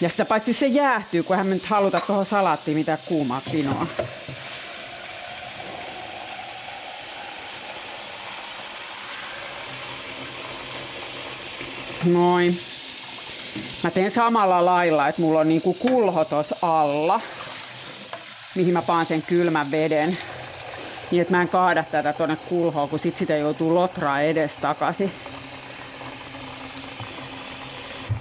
Ja 0.00 0.08
sitä 0.08 0.24
paitsi 0.24 0.52
se 0.52 0.66
jäähtyy, 0.66 1.22
kun 1.22 1.36
hän 1.36 1.50
nyt 1.50 1.64
haluta 1.64 2.00
tuohon 2.06 2.24
salaattiin 2.24 2.76
mitään 2.76 2.98
kuumaa 3.08 3.40
kvinoa. 3.50 3.86
Noin. 12.04 12.56
Mä 13.84 13.90
teen 13.90 14.10
samalla 14.10 14.64
lailla, 14.64 15.08
että 15.08 15.22
mulla 15.22 15.40
on 15.40 15.48
niinku 15.48 15.74
kulho 15.74 16.24
tuossa 16.24 16.56
alla, 16.62 17.20
mihin 18.54 18.72
mä 18.72 18.82
paan 18.82 19.06
sen 19.06 19.22
kylmän 19.22 19.70
veden. 19.70 20.18
Niin, 21.10 21.22
että 21.22 21.36
mä 21.36 21.42
en 21.42 21.48
kaada 21.48 21.84
tätä 21.90 22.12
tonne 22.12 22.36
kulhoon, 22.48 22.88
kun 22.88 22.98
sit 22.98 23.16
sitä 23.16 23.36
joutuu 23.36 23.74
lotraa 23.74 24.20
edes 24.20 24.50
takaisin. 24.60 25.12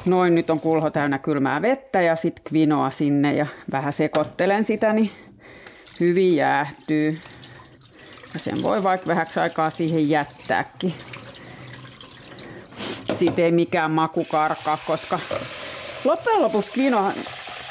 Noin, 0.05 0.35
nyt 0.35 0.49
on 0.49 0.59
kulho 0.59 0.89
täynnä 0.89 1.19
kylmää 1.19 1.61
vettä 1.61 2.01
ja 2.01 2.15
sitten 2.15 2.43
kvinoa 2.43 2.91
sinne 2.91 3.33
ja 3.33 3.47
vähän 3.71 3.93
sekoittelen 3.93 4.65
sitä, 4.65 4.93
niin 4.93 5.11
hyvin 5.99 6.35
jäähtyy. 6.35 7.19
Ja 8.33 8.39
sen 8.39 8.63
voi 8.63 8.83
vaikka 8.83 9.07
vähäksi 9.07 9.39
aikaa 9.39 9.69
siihen 9.69 10.09
jättääkin. 10.09 10.93
Siitä 13.21 13.41
ei 13.41 13.51
mikään 13.51 13.91
maku 13.91 14.25
karkaa, 14.25 14.77
koska 14.87 15.19
loppujen 16.05 16.41
lopuksi 16.41 16.71
kvinoa, 16.71 17.11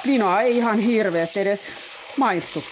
kvinoa 0.02 0.40
ei 0.40 0.56
ihan 0.56 0.78
hirveästi 0.78 1.40
edes 1.40 1.60
maistu. 2.16 2.62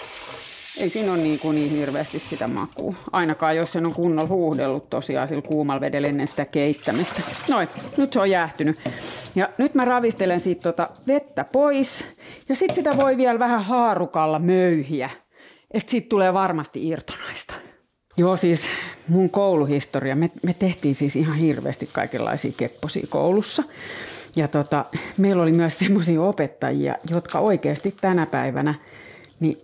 Ei 0.80 0.88
siinä 0.90 1.12
ole 1.12 1.22
niin, 1.22 1.38
kuin 1.38 1.54
niin 1.54 1.70
hirveästi 1.70 2.18
sitä 2.18 2.48
makua. 2.48 2.94
Ainakaan 3.12 3.56
jos 3.56 3.72
sen 3.72 3.86
on 3.86 3.94
kunnolla 3.94 4.28
huuhdellut 4.28 4.90
tosiaan 4.90 5.28
sillä 5.28 5.42
kuumalla 5.42 5.80
vedellä 5.80 6.08
ennen 6.08 6.28
sitä 6.28 6.44
keittämistä. 6.44 7.20
Noin, 7.48 7.68
nyt 7.96 8.12
se 8.12 8.20
on 8.20 8.30
jäähtynyt. 8.30 8.76
Ja 9.34 9.48
nyt 9.58 9.74
mä 9.74 9.84
ravistelen 9.84 10.40
siitä 10.40 10.62
tota 10.62 10.90
vettä 11.06 11.44
pois. 11.44 12.04
Ja 12.48 12.56
sitten 12.56 12.74
sitä 12.74 12.96
voi 12.96 13.16
vielä 13.16 13.38
vähän 13.38 13.64
haarukalla 13.64 14.38
möyhiä. 14.38 15.10
Että 15.70 15.90
siitä 15.90 16.08
tulee 16.08 16.34
varmasti 16.34 16.88
irtonaista. 16.88 17.54
Joo, 18.18 18.36
siis 18.36 18.60
mun 19.08 19.30
kouluhistoria. 19.30 20.16
Me, 20.16 20.30
me 20.42 20.54
tehtiin 20.58 20.94
siis 20.94 21.16
ihan 21.16 21.36
hirveästi 21.36 21.88
kaikenlaisia 21.92 22.52
kepposia 22.56 23.06
koulussa. 23.08 23.62
Ja 24.36 24.48
tota, 24.48 24.84
meillä 25.18 25.42
oli 25.42 25.52
myös 25.52 25.78
semmoisia 25.78 26.22
opettajia, 26.22 26.94
jotka 27.10 27.38
oikeasti 27.38 27.94
tänä 28.00 28.26
päivänä 28.26 28.74
niin 29.40 29.58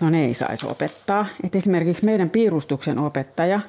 no 0.00 0.10
ne 0.10 0.24
ei 0.24 0.34
saisi 0.34 0.66
opettaa. 0.66 1.26
Et 1.44 1.54
esimerkiksi 1.54 2.04
meidän 2.04 2.30
piirustuksen 2.30 2.98
opettaja, 2.98 3.60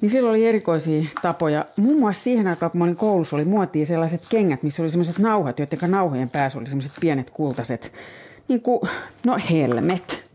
niin 0.00 0.10
sillä 0.10 0.30
oli 0.30 0.46
erikoisia 0.46 1.04
tapoja. 1.22 1.64
Muun 1.76 2.00
muassa 2.00 2.22
siihen 2.22 2.46
aikaan, 2.46 2.70
kun 2.70 2.78
mä 2.78 2.84
olin 2.84 2.96
koulussa, 2.96 3.36
oli 3.36 3.44
muotia 3.44 3.86
sellaiset 3.86 4.22
kengät, 4.28 4.62
missä 4.62 4.82
oli 4.82 4.90
sellaiset 4.90 5.18
nauhat, 5.18 5.58
joiden 5.58 5.90
nauhojen 5.90 6.30
päässä 6.30 6.58
oli 6.58 6.66
sellaiset 6.66 6.92
pienet 7.00 7.30
kultaiset, 7.30 7.92
niin 8.48 8.62
kuin, 8.62 8.80
no 9.26 9.38
helmet. 9.50 10.25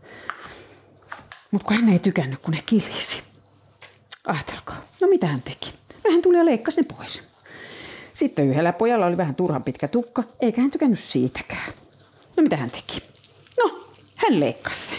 Mutta 1.52 1.68
kun 1.68 1.76
hän 1.76 1.88
ei 1.88 1.98
tykännyt, 1.98 2.38
kun 2.38 2.54
ne 2.54 2.62
kilisi. 2.66 3.22
Ajatelkaa, 4.26 4.76
no 5.00 5.08
mitä 5.08 5.26
hän 5.26 5.42
teki? 5.42 5.72
Hän 6.12 6.22
tuli 6.22 6.36
ja 6.36 6.44
leikkasi 6.44 6.80
ne 6.80 6.86
pois. 6.96 7.22
Sitten 8.14 8.50
yhdellä 8.50 8.72
pojalla 8.72 9.06
oli 9.06 9.16
vähän 9.16 9.34
turhan 9.34 9.62
pitkä 9.62 9.88
tukka, 9.88 10.22
eikä 10.40 10.60
hän 10.60 10.70
tykännyt 10.70 10.98
siitäkään. 10.98 11.72
No 12.36 12.42
mitä 12.42 12.56
hän 12.56 12.70
teki? 12.70 13.02
No, 13.64 13.80
hän 14.16 14.40
leikkasi 14.40 14.86
sen. 14.86 14.98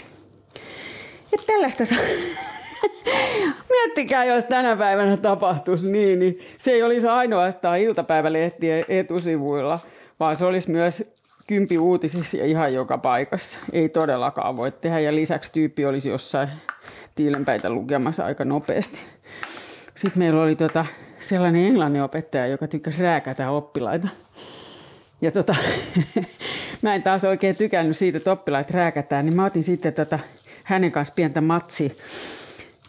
Ja 1.31 1.37
tällaista 1.47 1.85
saa... 1.85 1.97
Miettikää, 3.69 4.25
jos 4.25 4.45
tänä 4.45 4.75
päivänä 4.75 5.17
tapahtuisi 5.17 5.91
niin, 5.91 6.19
niin 6.19 6.39
se 6.57 6.71
ei 6.71 6.83
olisi 6.83 7.07
ainoastaan 7.07 7.79
iltapäivälehtien 7.79 8.85
etusivuilla, 8.87 9.79
vaan 10.19 10.35
se 10.35 10.45
olisi 10.45 10.71
myös 10.71 11.03
kympi 11.47 11.77
uutisissa 11.77 12.38
ja 12.38 12.45
ihan 12.45 12.73
joka 12.73 12.97
paikassa. 12.97 13.60
Ei 13.73 13.89
todellakaan 13.89 14.58
voi 14.58 14.71
tehdä 14.71 14.99
ja 14.99 15.15
lisäksi 15.15 15.51
tyyppi 15.53 15.86
olisi 15.86 16.10
jossain 16.10 16.49
tiilenpäitä 17.15 17.69
lukemassa 17.69 18.25
aika 18.25 18.45
nopeasti. 18.45 18.99
Sitten 19.95 20.19
meillä 20.19 20.43
oli 20.43 20.56
tota, 20.56 20.86
sellainen 21.19 21.65
englanninopettaja, 21.65 22.47
joka 22.47 22.67
tykkäsi 22.67 23.01
rääkätä 23.01 23.51
oppilaita. 23.51 24.08
Ja 25.21 25.32
tota, 25.32 25.56
mä 26.82 26.95
en 26.95 27.03
taas 27.03 27.23
oikein 27.23 27.56
tykännyt 27.56 27.97
siitä, 27.97 28.17
että 28.17 28.32
oppilaat 28.32 28.71
rääkätään, 28.71 29.25
niin 29.25 29.36
mä 29.36 29.45
otin 29.45 29.63
sitten 29.63 29.93
tota 29.93 30.19
hänen 30.63 30.91
kanssa 30.91 31.13
pientä 31.13 31.41
matsi. 31.41 31.97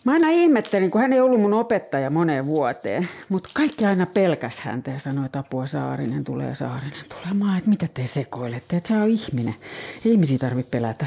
Mä 0.04 0.12
aina 0.12 0.28
ihmettelin, 0.30 0.90
kun 0.90 1.00
hän 1.00 1.12
ei 1.12 1.20
ollut 1.20 1.40
mun 1.40 1.54
opettaja 1.54 2.10
moneen 2.10 2.46
vuoteen, 2.46 3.08
mutta 3.28 3.50
kaikki 3.54 3.86
aina 3.86 4.06
pelkäs 4.06 4.60
häntä 4.60 4.90
ja 4.90 4.98
sanoi, 4.98 5.26
että 5.26 5.38
apua 5.38 5.66
Saarinen 5.66 6.24
tulee, 6.24 6.54
Saarinen 6.54 7.04
tulee. 7.08 7.34
Mä 7.34 7.58
että 7.58 7.70
mitä 7.70 7.88
te 7.94 8.06
sekoilette, 8.06 8.76
että 8.76 8.88
sä 8.88 8.94
on 8.94 9.08
ihminen. 9.08 9.54
Ihmisiä 10.04 10.38
tarvitse 10.38 10.70
pelätä. 10.70 11.06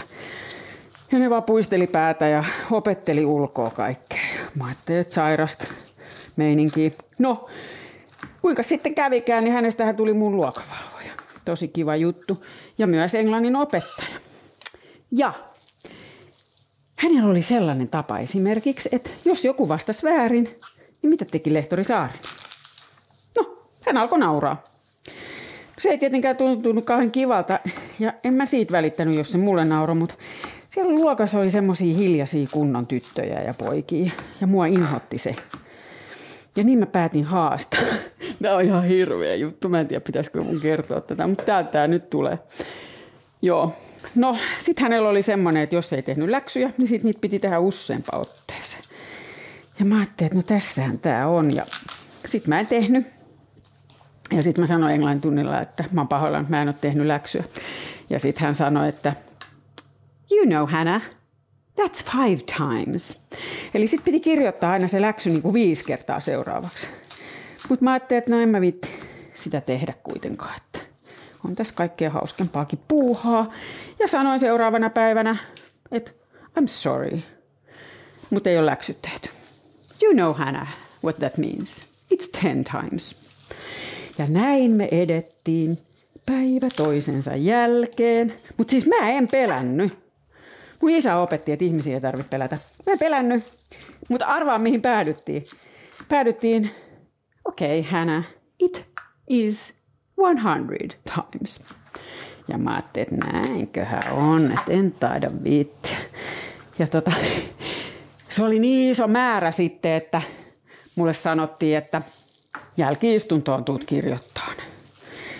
Ja 1.11 1.19
ne 1.19 1.29
vaan 1.29 1.43
puisteli 1.43 1.87
päätä 1.87 2.27
ja 2.27 2.43
opetteli 2.71 3.25
ulkoa 3.25 3.69
kaikkea. 3.69 4.19
Mä 4.55 4.65
ajattelin, 4.65 5.01
että 5.01 5.13
sairasta 5.13 5.67
meininkiä. 6.35 6.91
No, 7.19 7.47
kuinka 8.41 8.63
sitten 8.63 8.95
kävikään, 8.95 9.43
niin 9.43 9.53
hänestähän 9.53 9.95
tuli 9.95 10.13
mun 10.13 10.35
luokavalvoja. 10.35 11.11
Tosi 11.45 11.67
kiva 11.67 11.95
juttu. 11.95 12.45
Ja 12.77 12.87
myös 12.87 13.15
englannin 13.15 13.55
opettaja. 13.55 14.19
Ja 15.11 15.33
Hänellä 16.97 17.29
oli 17.29 17.41
sellainen 17.41 17.87
tapa 17.87 18.17
esimerkiksi, 18.17 18.89
että 18.91 19.09
jos 19.25 19.45
joku 19.45 19.67
vastasi 19.67 20.03
väärin, 20.03 20.43
niin 21.01 21.09
mitä 21.09 21.25
teki 21.25 21.53
lehtori 21.53 21.83
Saarinen? 21.83 22.21
No, 23.37 23.57
hän 23.85 23.97
alkoi 23.97 24.19
nauraa. 24.19 24.63
Se 25.79 25.89
ei 25.89 25.97
tietenkään 25.97 26.37
tuntunut 26.37 26.85
kauhean 26.85 27.11
kivalta, 27.11 27.59
ja 27.99 28.13
en 28.23 28.33
mä 28.33 28.45
siitä 28.45 28.71
välittänyt, 28.71 29.15
jos 29.15 29.31
se 29.31 29.37
mulle 29.37 29.65
nauroi, 29.65 29.95
mutta 29.95 30.15
siellä 30.69 30.93
luokassa 30.93 31.39
oli 31.39 31.51
semmoisia 31.51 31.97
hiljaisia 31.97 32.47
kunnon 32.51 32.87
tyttöjä 32.87 33.41
ja 33.41 33.53
poikia, 33.53 34.11
ja 34.41 34.47
mua 34.47 34.65
inhotti 34.65 35.17
se. 35.17 35.35
Ja 36.55 36.63
niin 36.63 36.79
mä 36.79 36.85
päätin 36.85 37.23
haastaa. 37.23 37.79
Tämä 38.41 38.55
on 38.55 38.65
ihan 38.65 38.83
hirveä 38.83 39.35
juttu. 39.35 39.69
Mä 39.69 39.79
en 39.79 39.87
tiedä, 39.87 40.01
pitäisikö 40.01 40.41
mun 40.41 40.61
kertoa 40.61 41.01
tätä, 41.01 41.27
mutta 41.27 41.43
täältä 41.43 41.71
tämä 41.71 41.87
nyt 41.87 42.09
tulee. 42.09 42.39
Joo. 43.47 43.73
No, 44.15 44.37
sitten 44.59 44.83
hänellä 44.83 45.09
oli 45.09 45.21
semmoinen, 45.21 45.63
että 45.63 45.75
jos 45.75 45.93
ei 45.93 46.01
tehnyt 46.01 46.29
läksyjä, 46.29 46.71
niin 46.77 46.87
sitten 46.87 47.05
niitä 47.05 47.19
piti 47.19 47.39
tehdä 47.39 47.59
useampaan 47.59 48.21
otteeseen. 48.21 48.83
Ja 49.79 49.85
mä 49.85 49.97
ajattelin, 49.97 50.27
että 50.27 50.35
no 50.37 50.43
tässähän 50.43 50.99
tämä 50.99 51.27
on. 51.27 51.55
Ja 51.55 51.65
sitten 52.25 52.49
mä 52.49 52.59
en 52.59 52.67
tehnyt. 52.67 53.07
Ja 54.31 54.43
sitten 54.43 54.61
mä 54.61 54.65
sanoin 54.65 54.93
englannin 54.93 55.21
tunnilla, 55.21 55.61
että 55.61 55.85
mä 55.91 56.01
oon 56.01 56.07
pahoillani, 56.07 56.41
että 56.41 56.55
mä 56.55 56.61
en 56.61 56.67
ole 56.67 56.75
tehnyt 56.81 57.07
läksyä. 57.07 57.43
Ja 58.09 58.19
sitten 58.19 58.45
hän 58.45 58.55
sanoi, 58.55 58.89
että 58.89 59.13
you 60.31 60.45
know 60.45 60.69
Hannah, 60.69 61.01
that's 61.81 62.11
five 62.11 62.41
times. 62.57 63.21
Eli 63.73 63.87
sitten 63.87 64.05
piti 64.05 64.19
kirjoittaa 64.19 64.71
aina 64.71 64.87
se 64.87 65.01
läksy 65.01 65.29
niin 65.29 65.41
kuin 65.41 65.53
viisi 65.53 65.83
kertaa 65.83 66.19
seuraavaksi. 66.19 66.87
Mutta 67.69 67.83
mä 67.83 67.91
ajattelin, 67.91 68.19
että 68.19 68.31
no 68.31 68.41
en 68.41 68.49
mä 68.49 68.61
viitti 68.61 68.89
sitä 69.33 69.61
tehdä 69.61 69.93
kuitenkaan, 70.03 70.55
on 71.47 71.55
tässä 71.55 71.73
kaikkea 71.73 72.09
hauskempaakin 72.09 72.79
puuhaa. 72.87 73.53
Ja 73.99 74.07
sanoin 74.07 74.39
seuraavana 74.39 74.89
päivänä, 74.89 75.35
että 75.91 76.11
I'm 76.59 76.67
sorry, 76.67 77.19
mutta 78.29 78.49
ei 78.49 78.57
ole 78.57 78.65
läksyt 78.65 79.01
tehty. 79.01 79.29
You 80.03 80.13
know 80.13 80.33
Hannah, 80.33 80.77
what 81.03 81.17
that 81.17 81.37
means. 81.37 81.81
It's 82.13 82.41
ten 82.41 82.63
times. 82.63 83.15
Ja 84.17 84.25
näin 84.27 84.71
me 84.71 84.87
edettiin 84.91 85.77
päivä 86.25 86.69
toisensa 86.75 87.35
jälkeen. 87.35 88.33
Mutta 88.57 88.71
siis 88.71 88.85
mä 88.85 89.09
en 89.09 89.27
pelännyt. 89.27 89.93
Mun 90.81 90.91
isä 90.91 91.17
opetti, 91.17 91.51
että 91.51 91.65
ihmisiä 91.65 91.93
ei 91.93 92.01
tarvitse 92.01 92.29
pelätä. 92.29 92.57
Mä 92.85 92.93
en 92.93 92.99
pelännyt, 92.99 93.43
mutta 94.09 94.25
arvaa 94.25 94.59
mihin 94.59 94.81
päädyttiin. 94.81 95.43
Päädyttiin, 96.09 96.71
okei 97.45 97.79
okay, 97.79 97.91
Hannah, 97.91 98.27
it 98.59 98.85
is 99.27 99.76
100 100.17 101.23
times. 101.31 101.63
Ja 102.47 102.57
mä 102.57 102.71
ajattelin, 102.71 103.07
että 103.13 103.27
näinköhän 103.27 104.13
on, 104.13 104.51
että 104.51 104.71
en 104.71 104.91
taida 104.91 105.31
viittiä. 105.43 105.97
Ja 106.79 106.87
tota, 106.87 107.11
se 108.29 108.43
oli 108.43 108.59
niin 108.59 108.91
iso 108.91 109.07
määrä 109.07 109.51
sitten, 109.51 109.91
että 109.91 110.21
mulle 110.95 111.13
sanottiin, 111.13 111.77
että 111.77 112.01
jälkiistuntoon 112.77 113.65
tuut 113.65 113.83
kirjoittaa. 113.83 114.47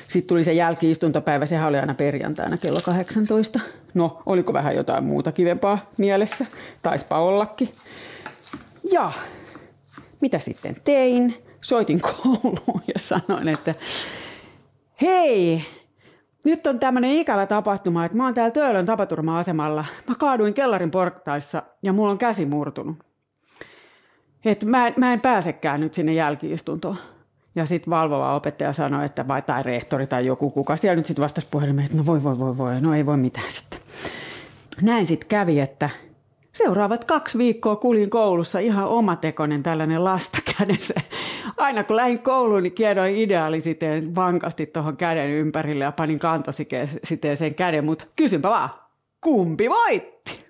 Sitten 0.07 0.27
tuli 0.27 0.43
se 0.43 0.53
jälkiistuntopäivä, 0.53 1.45
sehän 1.45 1.67
oli 1.67 1.77
aina 1.77 1.93
perjantaina 1.93 2.57
kello 2.57 2.79
18. 2.83 3.59
No, 3.93 4.21
oliko 4.25 4.53
vähän 4.53 4.75
jotain 4.75 5.03
muuta 5.03 5.31
kivempaa 5.31 5.89
mielessä? 5.97 6.45
Taispa 6.81 7.19
ollakin. 7.19 7.71
Ja 8.91 9.11
mitä 10.21 10.39
sitten 10.39 10.75
tein? 10.83 11.43
Soitin 11.61 11.99
kouluun 12.01 12.81
ja 12.87 12.93
sanoin, 12.97 13.47
että 13.47 13.75
hei, 15.01 15.65
nyt 16.45 16.67
on 16.67 16.79
tämmöinen 16.79 17.11
ikävä 17.11 17.45
tapahtuma, 17.45 18.05
että 18.05 18.17
mä 18.17 18.25
oon 18.25 18.33
täällä 18.33 18.51
Töölön 18.51 18.85
tapaturma-asemalla. 18.85 19.85
Mä 20.07 20.15
kaaduin 20.15 20.53
kellarin 20.53 20.91
portaissa 20.91 21.63
ja 21.83 21.93
mulla 21.93 22.11
on 22.11 22.17
käsi 22.17 22.45
murtunut. 22.45 22.97
Et 24.45 24.63
mä, 24.63 24.91
mä 24.97 25.13
en 25.13 25.21
pääsekään 25.21 25.79
nyt 25.79 25.93
sinne 25.93 26.13
jälkiistuntoon. 26.13 26.97
Ja 27.55 27.65
sitten 27.65 27.89
valvova 27.91 28.35
opettaja 28.35 28.73
sanoi, 28.73 29.05
että 29.05 29.27
vai 29.27 29.41
tai 29.41 29.63
rehtori 29.63 30.07
tai 30.07 30.25
joku 30.25 30.49
kuka 30.49 30.77
siellä 30.77 30.95
nyt 30.95 31.05
sitten 31.05 31.23
vastasi 31.23 31.47
puhelimeen, 31.51 31.85
että 31.85 31.97
no 31.97 32.05
voi 32.05 32.23
voi 32.23 32.39
voi 32.39 32.57
voi, 32.57 32.81
no 32.81 32.93
ei 32.93 33.05
voi 33.05 33.17
mitään 33.17 33.51
sitten. 33.51 33.79
Näin 34.81 35.07
sitten 35.07 35.29
kävi, 35.29 35.59
että 35.59 35.89
seuraavat 36.57 37.05
kaksi 37.05 37.37
viikkoa 37.37 37.75
kulin 37.75 38.09
koulussa 38.09 38.59
ihan 38.59 38.87
omatekoinen 38.87 39.63
tällainen 39.63 40.03
lasta 40.03 40.37
kädessä. 40.57 40.93
Aina 41.57 41.83
kun 41.83 41.95
lähdin 41.95 42.19
kouluun, 42.19 42.63
niin 42.63 42.73
kiedoin 42.73 43.15
ideaalisiteen 43.15 44.15
vankasti 44.15 44.65
tuohon 44.65 44.97
käden 44.97 45.29
ympärille 45.29 45.83
ja 45.83 45.91
panin 45.91 46.19
kantositeen 46.19 47.37
sen 47.37 47.55
käden, 47.55 47.85
mutta 47.85 48.05
kysynpä 48.15 48.49
vaan, 48.49 48.69
kumpi 49.21 49.69
voitti? 49.69 50.45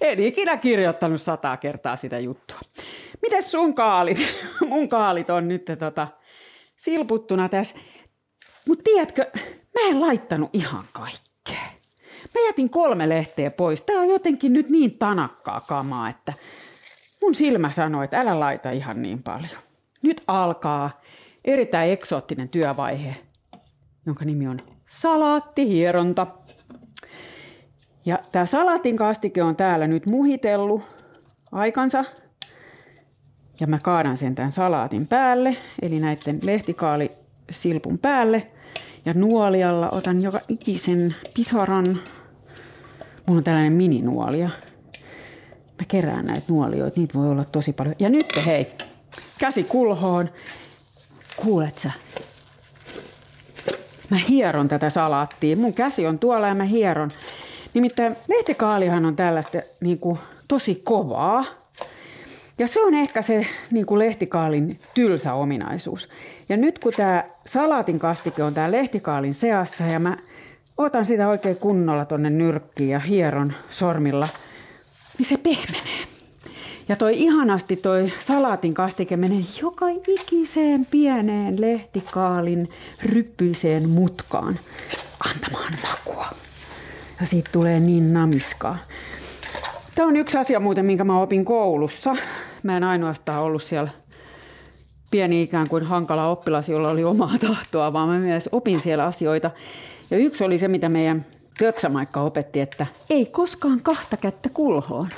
En 0.00 0.20
ikinä 0.20 0.56
kirjoittanut 0.56 1.22
sataa 1.22 1.56
kertaa 1.56 1.96
sitä 1.96 2.18
juttua. 2.18 2.58
Miten 3.22 3.42
sun 3.42 3.74
kaalit? 3.74 4.18
Mun 4.68 4.88
kaalit 4.88 5.30
on 5.30 5.48
nyt 5.48 5.64
tota, 5.78 6.08
silputtuna 6.76 7.48
tässä. 7.48 7.76
Mutta 8.68 8.82
tiedätkö, 8.84 9.30
mä 9.74 9.88
en 9.88 10.00
laittanut 10.00 10.50
ihan 10.52 10.84
kaikkea. 10.92 11.83
Mä 12.34 12.46
jätin 12.46 12.70
kolme 12.70 13.08
lehteä 13.08 13.50
pois. 13.50 13.80
Tää 13.82 14.00
on 14.00 14.08
jotenkin 14.08 14.52
nyt 14.52 14.70
niin 14.70 14.98
tanakkaa 14.98 15.60
kamaa, 15.60 16.08
että 16.08 16.32
mun 17.22 17.34
silmä 17.34 17.70
sanoi, 17.70 18.04
että 18.04 18.20
älä 18.20 18.40
laita 18.40 18.70
ihan 18.70 19.02
niin 19.02 19.22
paljon. 19.22 19.62
Nyt 20.02 20.22
alkaa 20.26 21.00
erittäin 21.44 21.92
eksoottinen 21.92 22.48
työvaihe, 22.48 23.16
jonka 24.06 24.24
nimi 24.24 24.48
on 24.48 24.60
salaattihieronta. 24.86 26.26
Ja 28.06 28.18
tämä 28.32 28.46
salaatin 28.46 28.96
kastike 28.96 29.42
on 29.42 29.56
täällä 29.56 29.86
nyt 29.86 30.06
muhitellut 30.06 30.82
aikansa 31.52 32.04
ja 33.60 33.66
mä 33.66 33.78
kaadan 33.78 34.18
sen 34.18 34.34
tämän 34.34 34.50
salaatin 34.50 35.06
päälle, 35.06 35.56
eli 35.82 36.00
näiden 36.00 36.40
lehtikaali 36.42 37.10
silpun 37.50 37.98
päälle. 37.98 38.50
Ja 39.04 39.14
nuolialla 39.14 39.90
otan 39.90 40.22
joka 40.22 40.40
ikisen 40.48 41.14
pisaran. 41.34 42.00
Mulla 43.26 43.38
on 43.38 43.44
tällainen 43.44 43.72
mininuolia. 43.72 44.50
Mä 45.80 45.86
kerään 45.88 46.26
näitä 46.26 46.46
nuolioita, 46.48 47.00
niitä 47.00 47.18
voi 47.18 47.30
olla 47.30 47.44
tosi 47.44 47.72
paljon. 47.72 47.96
Ja 47.98 48.08
nyt 48.08 48.26
hei, 48.46 48.66
käsi 49.38 49.64
kulhoon. 49.64 50.30
Kuulet 51.36 51.78
sä? 51.78 51.90
Mä 54.10 54.16
hieron 54.16 54.68
tätä 54.68 54.90
salaattia. 54.90 55.56
Mun 55.56 55.72
käsi 55.72 56.06
on 56.06 56.18
tuolla 56.18 56.48
ja 56.48 56.54
mä 56.54 56.64
hieron. 56.64 57.10
Nimittäin 57.74 58.16
lehtikaalihan 58.28 59.04
on 59.04 59.16
tällaista 59.16 59.58
niin 59.80 59.98
kuin, 59.98 60.18
tosi 60.48 60.80
kovaa. 60.84 61.44
Ja 62.58 62.68
se 62.68 62.80
on 62.80 62.94
ehkä 62.94 63.22
se 63.22 63.46
niin 63.70 63.86
kuin 63.86 63.98
lehtikaalin 63.98 64.80
tylsä 64.94 65.34
ominaisuus. 65.34 66.08
Ja 66.48 66.56
nyt 66.56 66.78
kun 66.78 66.92
tämä 66.96 67.24
salaatin 67.46 67.98
kastike 67.98 68.42
on 68.42 68.54
tämä 68.54 68.70
lehtikaalin 68.70 69.34
seassa 69.34 69.84
ja 69.84 70.00
mä 70.00 70.16
otan 70.78 71.06
sitä 71.06 71.28
oikein 71.28 71.56
kunnolla 71.56 72.04
tonne 72.04 72.30
nyrkkiin 72.30 72.90
ja 72.90 72.98
hieron 72.98 73.52
sormilla, 73.70 74.28
niin 75.18 75.26
se 75.26 75.36
pehmenee. 75.36 76.04
Ja 76.88 76.96
toi 76.96 77.12
ihanasti 77.22 77.76
toi 77.76 78.12
salaatin 78.20 78.74
kastike 78.74 79.16
menee 79.16 79.44
joka 79.62 79.86
ikiseen 79.88 80.86
pieneen 80.86 81.60
lehtikaalin 81.60 82.70
ryppyiseen 83.02 83.88
mutkaan 83.88 84.58
antamaan 85.28 85.72
makua. 85.90 86.26
Ja 87.20 87.26
siitä 87.26 87.50
tulee 87.52 87.80
niin 87.80 88.12
namiskaa. 88.12 88.78
Tämä 89.94 90.08
on 90.08 90.16
yksi 90.16 90.38
asia 90.38 90.60
muuten, 90.60 90.84
minkä 90.84 91.04
mä 91.04 91.20
opin 91.20 91.44
koulussa. 91.44 92.16
Mä 92.62 92.76
en 92.76 92.84
ainoastaan 92.84 93.42
ollut 93.42 93.62
siellä 93.62 93.90
pieni 95.10 95.42
ikään 95.42 95.68
kuin 95.68 95.84
hankala 95.84 96.28
oppilas, 96.28 96.68
jolla 96.68 96.90
oli 96.90 97.04
omaa 97.04 97.38
tahtoa, 97.40 97.92
vaan 97.92 98.08
mä 98.08 98.18
myös 98.18 98.48
opin 98.52 98.80
siellä 98.80 99.04
asioita. 99.04 99.50
Ja 100.14 100.20
yksi 100.20 100.44
oli 100.44 100.58
se, 100.58 100.68
mitä 100.68 100.88
meidän 100.88 101.24
köksämaikka 101.58 102.20
opetti, 102.20 102.60
että 102.60 102.86
ei 103.10 103.26
koskaan 103.26 103.80
kahta 103.82 104.16
kättä 104.16 104.48
kulhoon. 104.48 105.08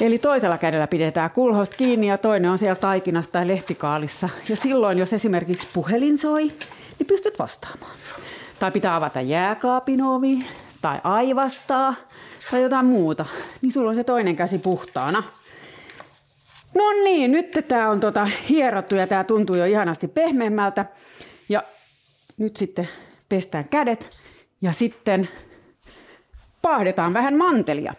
Eli 0.00 0.18
toisella 0.18 0.58
kädellä 0.58 0.86
pidetään 0.86 1.30
kulhosta 1.30 1.76
kiinni 1.76 2.06
ja 2.08 2.18
toinen 2.18 2.50
on 2.50 2.58
siellä 2.58 2.76
taikinassa 2.76 3.32
tai 3.32 3.48
lehtikaalissa. 3.48 4.28
Ja 4.48 4.56
silloin, 4.56 4.98
jos 4.98 5.12
esimerkiksi 5.12 5.66
puhelin 5.72 6.18
soi, 6.18 6.42
niin 6.98 7.06
pystyt 7.06 7.38
vastaamaan. 7.38 7.96
Tai 8.58 8.70
pitää 8.70 8.96
avata 8.96 9.20
jääkaapin 9.20 10.02
ovi 10.02 10.46
tai 10.82 11.00
aivastaa 11.04 11.94
tai 12.50 12.62
jotain 12.62 12.86
muuta, 12.86 13.26
niin 13.62 13.72
sulla 13.72 13.90
on 13.90 13.96
se 13.96 14.04
toinen 14.04 14.36
käsi 14.36 14.58
puhtaana. 14.58 15.22
No 16.74 16.92
niin, 17.04 17.32
nyt 17.32 17.50
tämä 17.68 17.90
on 17.90 18.00
tota 18.00 18.28
hierottu 18.48 18.94
ja 18.94 19.06
tämä 19.06 19.24
tuntuu 19.24 19.56
jo 19.56 19.64
ihanasti 19.64 20.08
pehmeämmältä. 20.08 20.86
Ja 21.48 21.62
nyt 22.38 22.56
sitten 22.56 22.88
pestään 23.28 23.68
kädet 23.68 24.18
ja 24.62 24.72
sitten 24.72 25.28
paahdetaan 26.62 27.14
vähän 27.14 27.36
mantelia. 27.36 27.94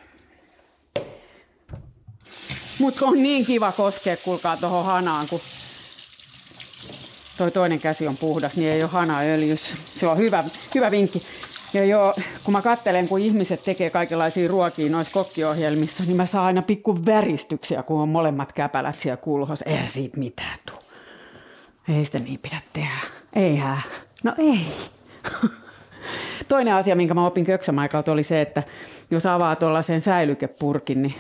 Mutta 2.80 3.06
on 3.06 3.24
niin 3.24 3.46
kiva 3.46 3.72
koskea, 3.72 4.18
kuulkaa 4.18 4.58
tuohon 4.58 4.86
hanaan, 4.86 5.28
kun 5.30 5.40
toi 7.38 7.52
toinen 7.52 7.80
käsi 7.80 8.08
on 8.08 8.18
puhdas, 8.18 8.56
niin 8.56 8.72
ei 8.72 8.84
ole 8.84 8.92
hana 8.92 9.20
öljys. 9.20 9.76
Se 10.00 10.08
on 10.08 10.18
hyvä, 10.18 10.44
hyvä 10.76 10.92
vinkki. 10.92 11.22
Ja 11.74 11.86
joo, 11.86 12.14
kun 12.44 12.52
mä 12.52 12.62
kattelen, 12.62 13.08
kun 13.08 13.22
ihmiset 13.22 13.64
tekee 13.64 13.90
kaikenlaisia 13.90 14.48
ruokia 14.48 14.92
noissa 14.92 15.14
kokkiohjelmissa, 15.14 16.04
niin 16.04 16.18
mä 16.18 16.26
saan 16.26 16.46
aina 16.46 16.62
pikku 16.62 17.06
väristyksiä, 17.06 17.84
kun 17.84 18.02
on 18.02 18.10
molemmat 18.10 18.54
käpälät 18.54 18.96
siellä 18.96 19.18
kulhos. 19.18 19.62
Eihän 19.62 19.90
siitä 19.90 20.20
mitään 20.20 20.60
tuu. 20.66 20.80
Ei 21.96 22.06
sitä 22.06 22.20
niin 22.20 22.40
pidä 22.40 22.62
tehdä. 22.74 22.98
Eihän. 23.34 23.82
No 24.24 24.34
ei. 24.38 24.68
Toinen 26.48 26.74
asia, 26.74 26.96
minkä 26.96 27.14
mä 27.14 27.26
opin 27.26 27.46
köksämaikalta, 27.46 28.12
oli 28.12 28.24
se, 28.24 28.42
että 28.42 28.64
jos 29.12 29.26
avaa 29.26 29.56
tuollaisen 29.56 30.02
säilykepurkin, 30.02 31.02
niin 31.02 31.16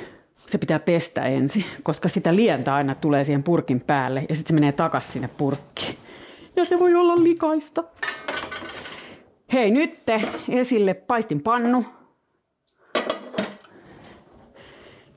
se 0.47 0.57
pitää 0.57 0.79
pestä 0.79 1.25
ensin, 1.25 1.65
koska 1.83 2.09
sitä 2.09 2.35
lientä 2.35 2.75
aina 2.75 2.95
tulee 2.95 3.25
siihen 3.25 3.43
purkin 3.43 3.81
päälle 3.81 4.25
ja 4.29 4.35
sitten 4.35 4.47
se 4.47 4.53
menee 4.53 4.71
takaisin 4.71 5.11
sinne 5.11 5.29
purkkiin. 5.37 5.97
Ja 6.55 6.65
se 6.65 6.79
voi 6.79 6.95
olla 6.95 7.23
likaista. 7.23 7.83
Hei, 9.53 9.71
nyt 9.71 9.99
esille 10.49 10.93
paistin 10.93 11.41
pannu. 11.41 11.85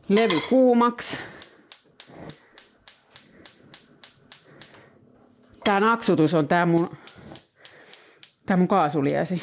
Levy 0.09 0.41
kuumaksi. 0.49 1.19
Tämä 5.65 5.81
naksutus 5.81 6.35
on 6.35 6.49
tämä 6.49 6.67
mun, 6.67 6.91
tää 8.51 8.57
mun 8.57 8.69
kaasuliesi. 8.69 9.43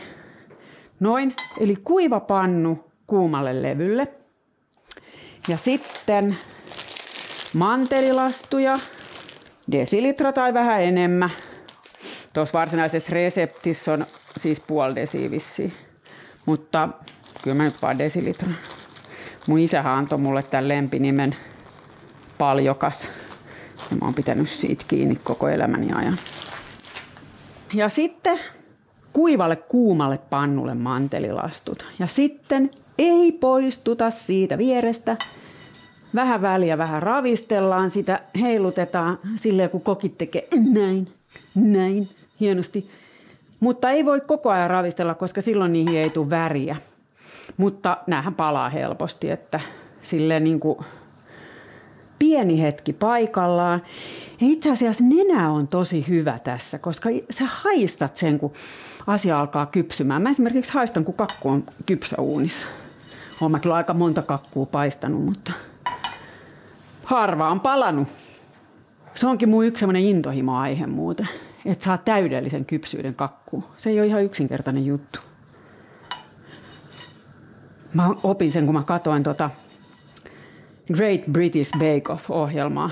Noin, 1.00 1.36
eli 1.60 1.76
kuiva 1.84 2.20
pannu 2.20 2.91
kuumalle 3.08 3.62
levylle. 3.62 4.08
Ja 5.48 5.58
sitten 5.58 6.38
mantelilastuja, 7.54 8.80
desilitra 9.72 10.34
tai 10.34 10.54
vähän 10.54 10.82
enemmän. 10.82 11.30
Tuossa 12.34 12.60
varsinaisessa 12.60 13.13
reseptissä 13.13 13.93
on 13.93 14.06
siis 14.39 14.60
puoli 14.60 14.96
desi 14.96 15.74
Mutta 16.46 16.89
kyllä 17.43 17.58
mä 17.58 17.63
nyt 17.63 17.82
vaan 17.82 17.98
desilitra. 17.98 18.50
Mun 19.48 19.60
isähän 19.60 19.93
antoi 19.93 20.17
mulle 20.17 20.43
tämän 20.43 20.67
lempinimen 20.67 21.36
paljokas. 22.38 23.10
Ja 23.91 23.98
mä 24.02 24.06
oon 24.06 24.13
pitänyt 24.13 24.50
siitä 24.50 24.86
kiinni 24.88 25.15
koko 25.24 25.48
elämäni 25.50 25.93
ajan. 25.93 26.17
Ja 27.74 27.89
sitten 27.89 28.39
kuivalle 29.17 29.56
kuumalle 29.56 30.19
pannulle 30.30 30.73
mantelilastut. 30.73 31.86
Ja 31.99 32.08
sitten 32.08 32.71
ei 32.97 33.32
poistuta 33.32 34.12
siitä 34.12 34.58
vierestä. 34.58 35.17
Vähän 36.15 36.41
väliä 36.41 36.77
vähän 36.77 37.03
ravistellaan 37.03 37.89
sitä, 37.89 38.19
heilutetaan 38.41 39.19
silleen 39.36 39.69
kun 39.69 39.82
kokit 39.82 40.17
tekee 40.17 40.47
näin, 40.73 41.08
näin, 41.56 42.10
hienosti. 42.39 42.89
Mutta 43.60 43.89
ei 43.89 44.06
voi 44.06 44.21
koko 44.21 44.49
ajan 44.49 44.69
ravistella, 44.69 45.13
koska 45.13 45.41
silloin 45.41 45.73
niihin 45.73 45.97
ei 45.97 46.10
tule 46.10 46.30
väriä. 46.30 46.75
Mutta 47.58 47.97
näähän 48.08 48.36
palaa 48.36 48.69
helposti, 48.69 49.30
että 49.30 49.60
silleen 50.01 50.43
niin 50.43 50.60
kuin 50.60 50.77
pieni 52.19 52.62
hetki 52.62 52.93
paikallaan. 52.93 53.82
Ja 54.41 54.47
itse 54.47 54.71
asiassa 54.71 55.03
nenä 55.03 55.51
on 55.51 55.67
tosi 55.67 56.08
hyvä 56.08 56.39
tässä, 56.39 56.80
koska 56.80 57.10
sä 57.30 57.45
haistat 57.45 58.15
sen, 58.15 58.39
kun 58.39 58.51
asia 59.08 59.39
alkaa 59.39 59.65
kypsymään. 59.65 60.21
Mä 60.21 60.30
esimerkiksi 60.30 60.73
haistan, 60.73 61.06
kun 61.06 61.13
kakku 61.13 61.49
on 61.49 61.63
kypsä 61.86 62.15
uunissa. 62.21 62.67
Olen 63.41 63.51
mä 63.51 63.60
kyllä 63.60 63.75
aika 63.75 63.93
monta 63.93 64.21
kakkua 64.21 64.65
paistanut, 64.65 65.25
mutta 65.25 65.53
harva 67.03 67.49
on 67.49 67.60
palannut. 67.60 68.08
Se 69.13 69.27
onkin 69.27 69.49
mun 69.49 69.65
yksi 69.65 69.80
semmoinen 69.80 70.03
intohimo-aihe 70.03 70.88
muuten, 70.88 71.30
että 71.65 71.86
saa 71.86 71.97
täydellisen 71.97 72.65
kypsyyden 72.65 73.15
kakkuun. 73.15 73.63
Se 73.77 73.89
ei 73.89 73.99
ole 73.99 74.08
ihan 74.08 74.23
yksinkertainen 74.23 74.86
juttu. 74.86 75.19
Mä 77.93 78.10
opin 78.23 78.51
sen, 78.51 78.65
kun 78.65 78.75
mä 78.75 78.84
katoin 78.84 79.23
tota 79.23 79.49
Great 80.93 81.21
British 81.32 81.71
Bake 81.71 82.13
Off-ohjelmaa. 82.13 82.91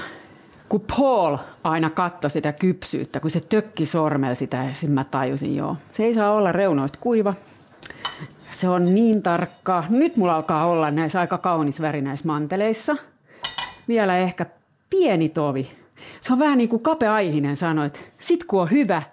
Kun 0.70 0.82
Paul 0.98 1.38
aina 1.64 1.90
katsoi 1.90 2.32
sitä 2.32 2.54
kypsyyttä, 2.54 3.20
kun 3.20 3.32
se 3.32 3.40
tökki 3.40 3.86
sormella 3.86 4.36
sitä, 4.36 4.58
ja 4.58 4.90
mä 4.90 5.04
tajusin, 5.04 5.56
joo, 5.56 5.78
se 5.92 6.04
ei 6.04 6.14
saa 6.14 6.32
olla 6.32 6.52
reunoista 6.52 6.98
kuiva. 7.02 7.34
Se 8.52 8.70
on 8.70 8.96
niin 8.96 9.22
tarkka. 9.22 9.84
Nyt 9.90 10.18
mulla 10.18 10.36
alkaa 10.36 10.66
olla 10.66 10.92
näissä 10.92 11.20
aika 11.20 11.38
kaunis 11.38 11.82
väri 11.82 12.02
näissä 12.02 12.28
manteleissa. 12.28 12.96
Vielä 13.88 14.18
ehkä 14.18 14.46
pieni 14.90 15.30
tovi. 15.30 15.72
Se 16.22 16.34
on 16.34 16.40
vähän 16.40 16.58
niin 16.58 16.70
kuin 16.70 16.84
Kape 16.84 17.08
Aihinen 17.08 17.56
sanoi, 17.56 17.86
että 17.86 18.00
sit 18.20 18.44
kun 18.44 18.62
on 18.62 18.72
hyvä, 18.72 19.04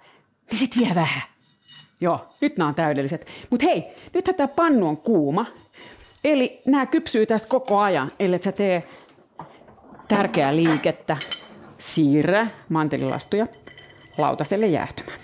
niin 0.51 0.59
sit 0.59 0.77
vie 0.79 0.95
vähän. 0.95 1.23
Joo, 2.01 2.29
nyt 2.41 2.57
nämä 2.57 2.69
on 2.69 2.75
täydelliset. 2.75 3.27
Mutta 3.51 3.67
hei, 3.67 3.85
nythän 4.15 4.35
tämä 4.35 4.49
pannu 4.49 4.89
on 4.89 4.97
kuuma. 4.97 5.47
Eli 6.25 6.63
nämä 6.67 6.87
kypsyy 6.87 7.27
tässä 7.27 7.49
koko 7.49 7.79
ajan, 7.79 8.13
ellei 8.21 8.43
sä 8.43 8.53
tee 8.53 8.83
tärkeää 10.09 10.57
liikettä. 10.57 11.17
Siirrä 11.79 12.47
mantelilastuja 12.69 13.47
lautaselle 14.19 14.67
jäähtymään. 14.67 15.19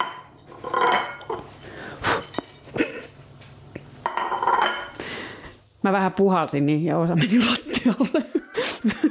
Mä 5.82 5.92
vähän 5.92 6.12
puhalsin 6.12 6.66
niin 6.66 6.84
ja 6.84 6.98
osa 6.98 7.16
meni 7.16 7.38
lattialle. 7.50 8.24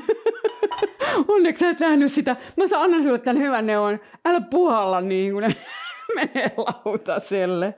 Onneksi 1.28 1.60
sä 1.60 1.70
et 1.70 1.80
nähnyt 1.80 2.12
sitä. 2.12 2.36
Mä 2.58 2.80
annan 2.80 3.04
sulle 3.04 3.20
tämän 3.20 3.44
hyvän 3.44 3.66
neuvon. 3.66 4.00
Älä 4.26 4.42
puhalla 4.42 5.02
niin, 5.02 5.34
kun 5.34 5.42
ne 5.42 5.56
menee 6.16 6.52
lautaselle. 6.58 7.74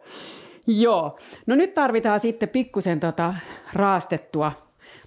Joo. 0.69 1.17
No 1.45 1.55
nyt 1.55 1.73
tarvitaan 1.73 2.19
sitten 2.19 2.49
pikkusen 2.49 2.99
tota 2.99 3.33
raastettua 3.73 4.51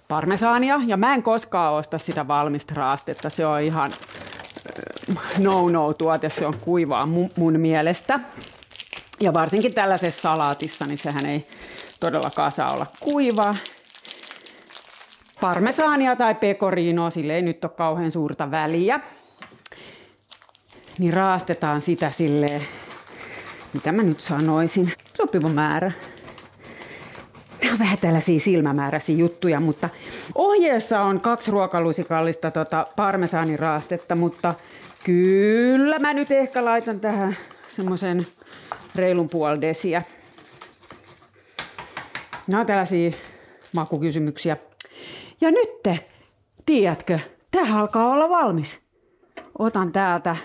parmesaania. 0.07 0.79
Ja 0.85 0.97
mä 0.97 1.13
en 1.13 1.23
koskaan 1.23 1.73
osta 1.73 1.97
sitä 1.97 2.27
valmista 2.27 2.73
raastetta. 2.75 3.29
Se 3.29 3.45
on 3.45 3.61
ihan 3.61 3.91
no-no-tuote. 5.37 6.29
Se 6.29 6.45
on 6.45 6.55
kuivaa 6.61 7.05
mun, 7.05 7.29
mun 7.37 7.59
mielestä. 7.59 8.19
Ja 9.19 9.33
varsinkin 9.33 9.73
tällaisessa 9.73 10.21
salaatissa, 10.21 10.85
niin 10.85 10.97
sehän 10.97 11.25
ei 11.25 11.47
todellakaan 11.99 12.51
saa 12.51 12.73
olla 12.73 12.85
kuivaa. 12.99 13.55
Parmesaania 15.41 16.15
tai 16.15 16.35
pekoriinoa, 16.35 17.09
sille 17.09 17.35
ei 17.35 17.41
nyt 17.41 17.65
ole 17.65 17.71
kauhean 17.77 18.11
suurta 18.11 18.51
väliä. 18.51 18.99
Niin 20.99 21.13
raastetaan 21.13 21.81
sitä 21.81 22.09
silleen 22.09 22.61
mitä 23.73 23.91
mä 23.91 24.03
nyt 24.03 24.19
sanoisin, 24.19 24.93
sopiva 25.17 25.49
määrä. 25.49 25.91
Nämä 27.61 27.73
on 27.73 27.79
vähän 27.79 27.97
tällaisia 27.97 28.39
silmämääräisiä 28.39 29.15
juttuja, 29.15 29.59
mutta 29.59 29.89
ohjeessa 30.35 31.01
on 31.01 31.21
kaksi 31.21 31.51
ruokalusikallista 31.51 32.51
tota 32.51 32.87
parmesaaniraastetta, 32.95 34.15
mutta 34.15 34.53
kyllä 35.03 35.99
mä 35.99 36.13
nyt 36.13 36.31
ehkä 36.31 36.65
laitan 36.65 36.99
tähän 36.99 37.37
semmoisen 37.75 38.27
reilun 38.95 39.29
puoli 39.29 39.61
desiä. 39.61 40.03
Nämä 42.47 42.61
on 42.61 42.67
tällaisia 42.67 43.11
makukysymyksiä. 43.75 44.57
Ja 45.41 45.51
nyt, 45.51 45.69
tiedätkö, 46.65 47.19
tämä 47.51 47.79
alkaa 47.79 48.07
olla 48.07 48.29
valmis. 48.29 48.79
Otan 49.59 49.91
täältä 49.91 50.35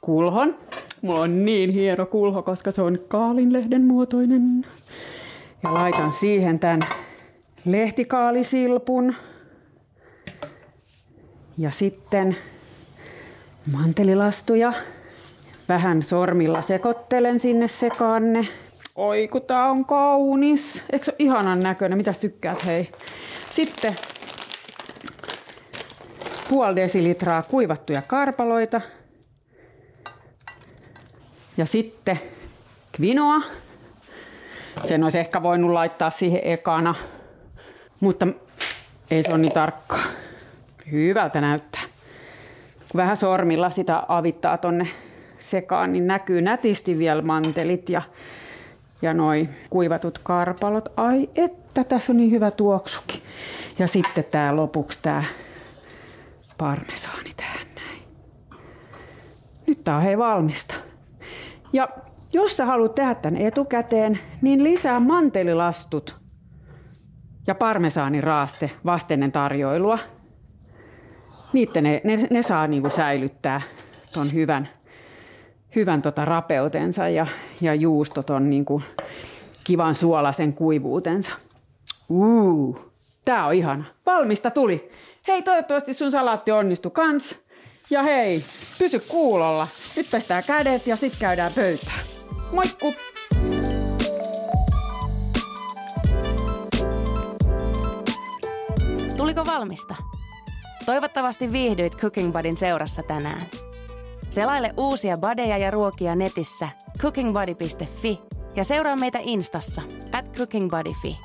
kulhon. 0.00 0.58
Mulla 1.06 1.20
on 1.20 1.44
niin 1.44 1.70
hieno 1.70 2.06
kulho, 2.06 2.42
koska 2.42 2.70
se 2.70 2.82
on 2.82 2.98
kaalinlehden 3.08 3.82
muotoinen. 3.82 4.66
Ja 5.62 5.74
laitan 5.74 6.12
siihen 6.12 6.58
tämän 6.58 6.80
lehtikaalisilpun. 7.64 9.14
Ja 11.58 11.70
sitten 11.70 12.36
mantelilastuja. 13.72 14.72
Vähän 15.68 16.02
sormilla 16.02 16.62
sekoittelen 16.62 17.40
sinne 17.40 17.68
sekaanne. 17.68 18.48
Oi 18.96 19.28
kun 19.28 19.42
tää 19.42 19.70
on 19.70 19.84
kaunis. 19.84 20.82
Eikö 20.92 21.04
se 21.04 21.10
ole 21.10 21.16
ihanan 21.18 21.60
näköinen? 21.60 21.98
Mitäs 21.98 22.18
tykkäät 22.18 22.66
hei? 22.66 22.90
Sitten 23.50 23.96
puoli 26.48 26.76
desilitraa 26.76 27.42
kuivattuja 27.42 28.02
karpaloita. 28.02 28.80
Ja 31.56 31.66
sitten 31.66 32.18
kvinoa. 32.92 33.40
Sen 34.84 35.04
olisi 35.04 35.18
ehkä 35.18 35.42
voinut 35.42 35.70
laittaa 35.70 36.10
siihen 36.10 36.40
ekana, 36.44 36.94
mutta 38.00 38.26
ei 39.10 39.22
se 39.22 39.30
ole 39.30 39.38
niin 39.38 39.52
tarkkaa. 39.52 40.02
Hyvältä 40.92 41.40
näyttää. 41.40 41.82
Kun 42.78 42.98
vähän 42.98 43.16
sormilla 43.16 43.70
sitä 43.70 44.02
avittaa 44.08 44.58
tonne 44.58 44.88
sekaan, 45.38 45.92
niin 45.92 46.06
näkyy 46.06 46.42
nätisti 46.42 46.98
vielä 46.98 47.22
mantelit 47.22 47.88
ja, 47.88 48.02
ja 49.02 49.14
noi 49.14 49.48
kuivatut 49.70 50.18
karpalot. 50.18 50.88
Ai 50.96 51.30
että, 51.34 51.84
tässä 51.84 52.12
on 52.12 52.16
niin 52.16 52.30
hyvä 52.30 52.50
tuoksukin. 52.50 53.22
Ja 53.78 53.88
sitten 53.88 54.24
tää 54.24 54.56
lopuksi 54.56 54.98
tää 55.02 55.24
parmesaani 56.58 57.30
tähän 57.36 57.66
näin. 57.74 58.02
Nyt 59.66 59.84
tää 59.84 59.96
on 59.96 60.02
hei 60.02 60.18
valmista. 60.18 60.74
Ja 61.76 61.88
jos 62.32 62.56
sä 62.56 62.64
haluat 62.64 62.94
tehdä 62.94 63.14
tämän 63.14 63.40
etukäteen, 63.40 64.18
niin 64.42 64.64
lisää 64.64 65.00
mantelilastut 65.00 66.16
ja 67.46 67.54
parmesaaniraaste 67.54 68.70
vastenen 68.84 69.32
tarjoilua. 69.32 69.98
Niitä 71.52 71.80
ne, 71.80 72.00
ne, 72.04 72.26
ne 72.30 72.42
saa 72.42 72.66
niinku 72.66 72.90
säilyttää 72.90 73.60
ton 74.12 74.32
hyvän, 74.32 74.68
hyvän 75.76 76.02
tota 76.02 76.24
rapeutensa 76.24 77.08
ja, 77.08 77.26
ja 77.60 77.74
juustot 77.74 78.30
on 78.30 78.50
niinku 78.50 78.82
kivan 79.64 79.94
suolasen 79.94 80.52
kuivuutensa. 80.52 81.32
Uu, 82.08 82.92
tää 83.24 83.46
on 83.46 83.54
ihana. 83.54 83.84
Valmista 84.06 84.50
tuli. 84.50 84.90
Hei, 85.28 85.42
toivottavasti 85.42 85.94
sun 85.94 86.10
salaatti 86.10 86.52
onnistui 86.52 86.90
kans. 86.90 87.38
Ja 87.90 88.02
hei, 88.02 88.44
pysy 88.78 88.98
kuulolla. 89.08 89.66
Nyt 89.96 90.10
pestään 90.10 90.44
kädet 90.46 90.86
ja 90.86 90.96
sitten 90.96 91.20
käydään 91.20 91.52
pöytään. 91.52 92.00
Moikku! 92.52 92.94
Tuliko 99.16 99.44
valmista? 99.46 99.94
Toivottavasti 100.86 101.52
viihdyit 101.52 101.96
Cooking 101.96 102.32
Budin 102.32 102.56
seurassa 102.56 103.02
tänään. 103.02 103.46
Selaile 104.30 104.74
uusia 104.76 105.16
badeja 105.16 105.58
ja 105.58 105.70
ruokia 105.70 106.14
netissä 106.14 106.68
cookingbody.fi 106.98 108.20
ja 108.56 108.64
seuraa 108.64 108.96
meitä 108.96 109.18
Instassa 109.22 109.82
at 110.12 110.36
cookingbodyfi. 110.36 111.18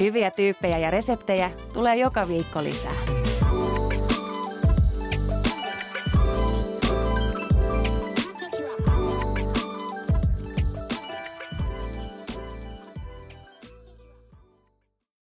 Hyviä 0.00 0.30
tyyppejä 0.30 0.78
ja 0.78 0.90
reseptejä 0.90 1.50
tulee 1.74 1.96
joka 1.96 2.28
viikko 2.28 2.62
lisää. 2.62 3.23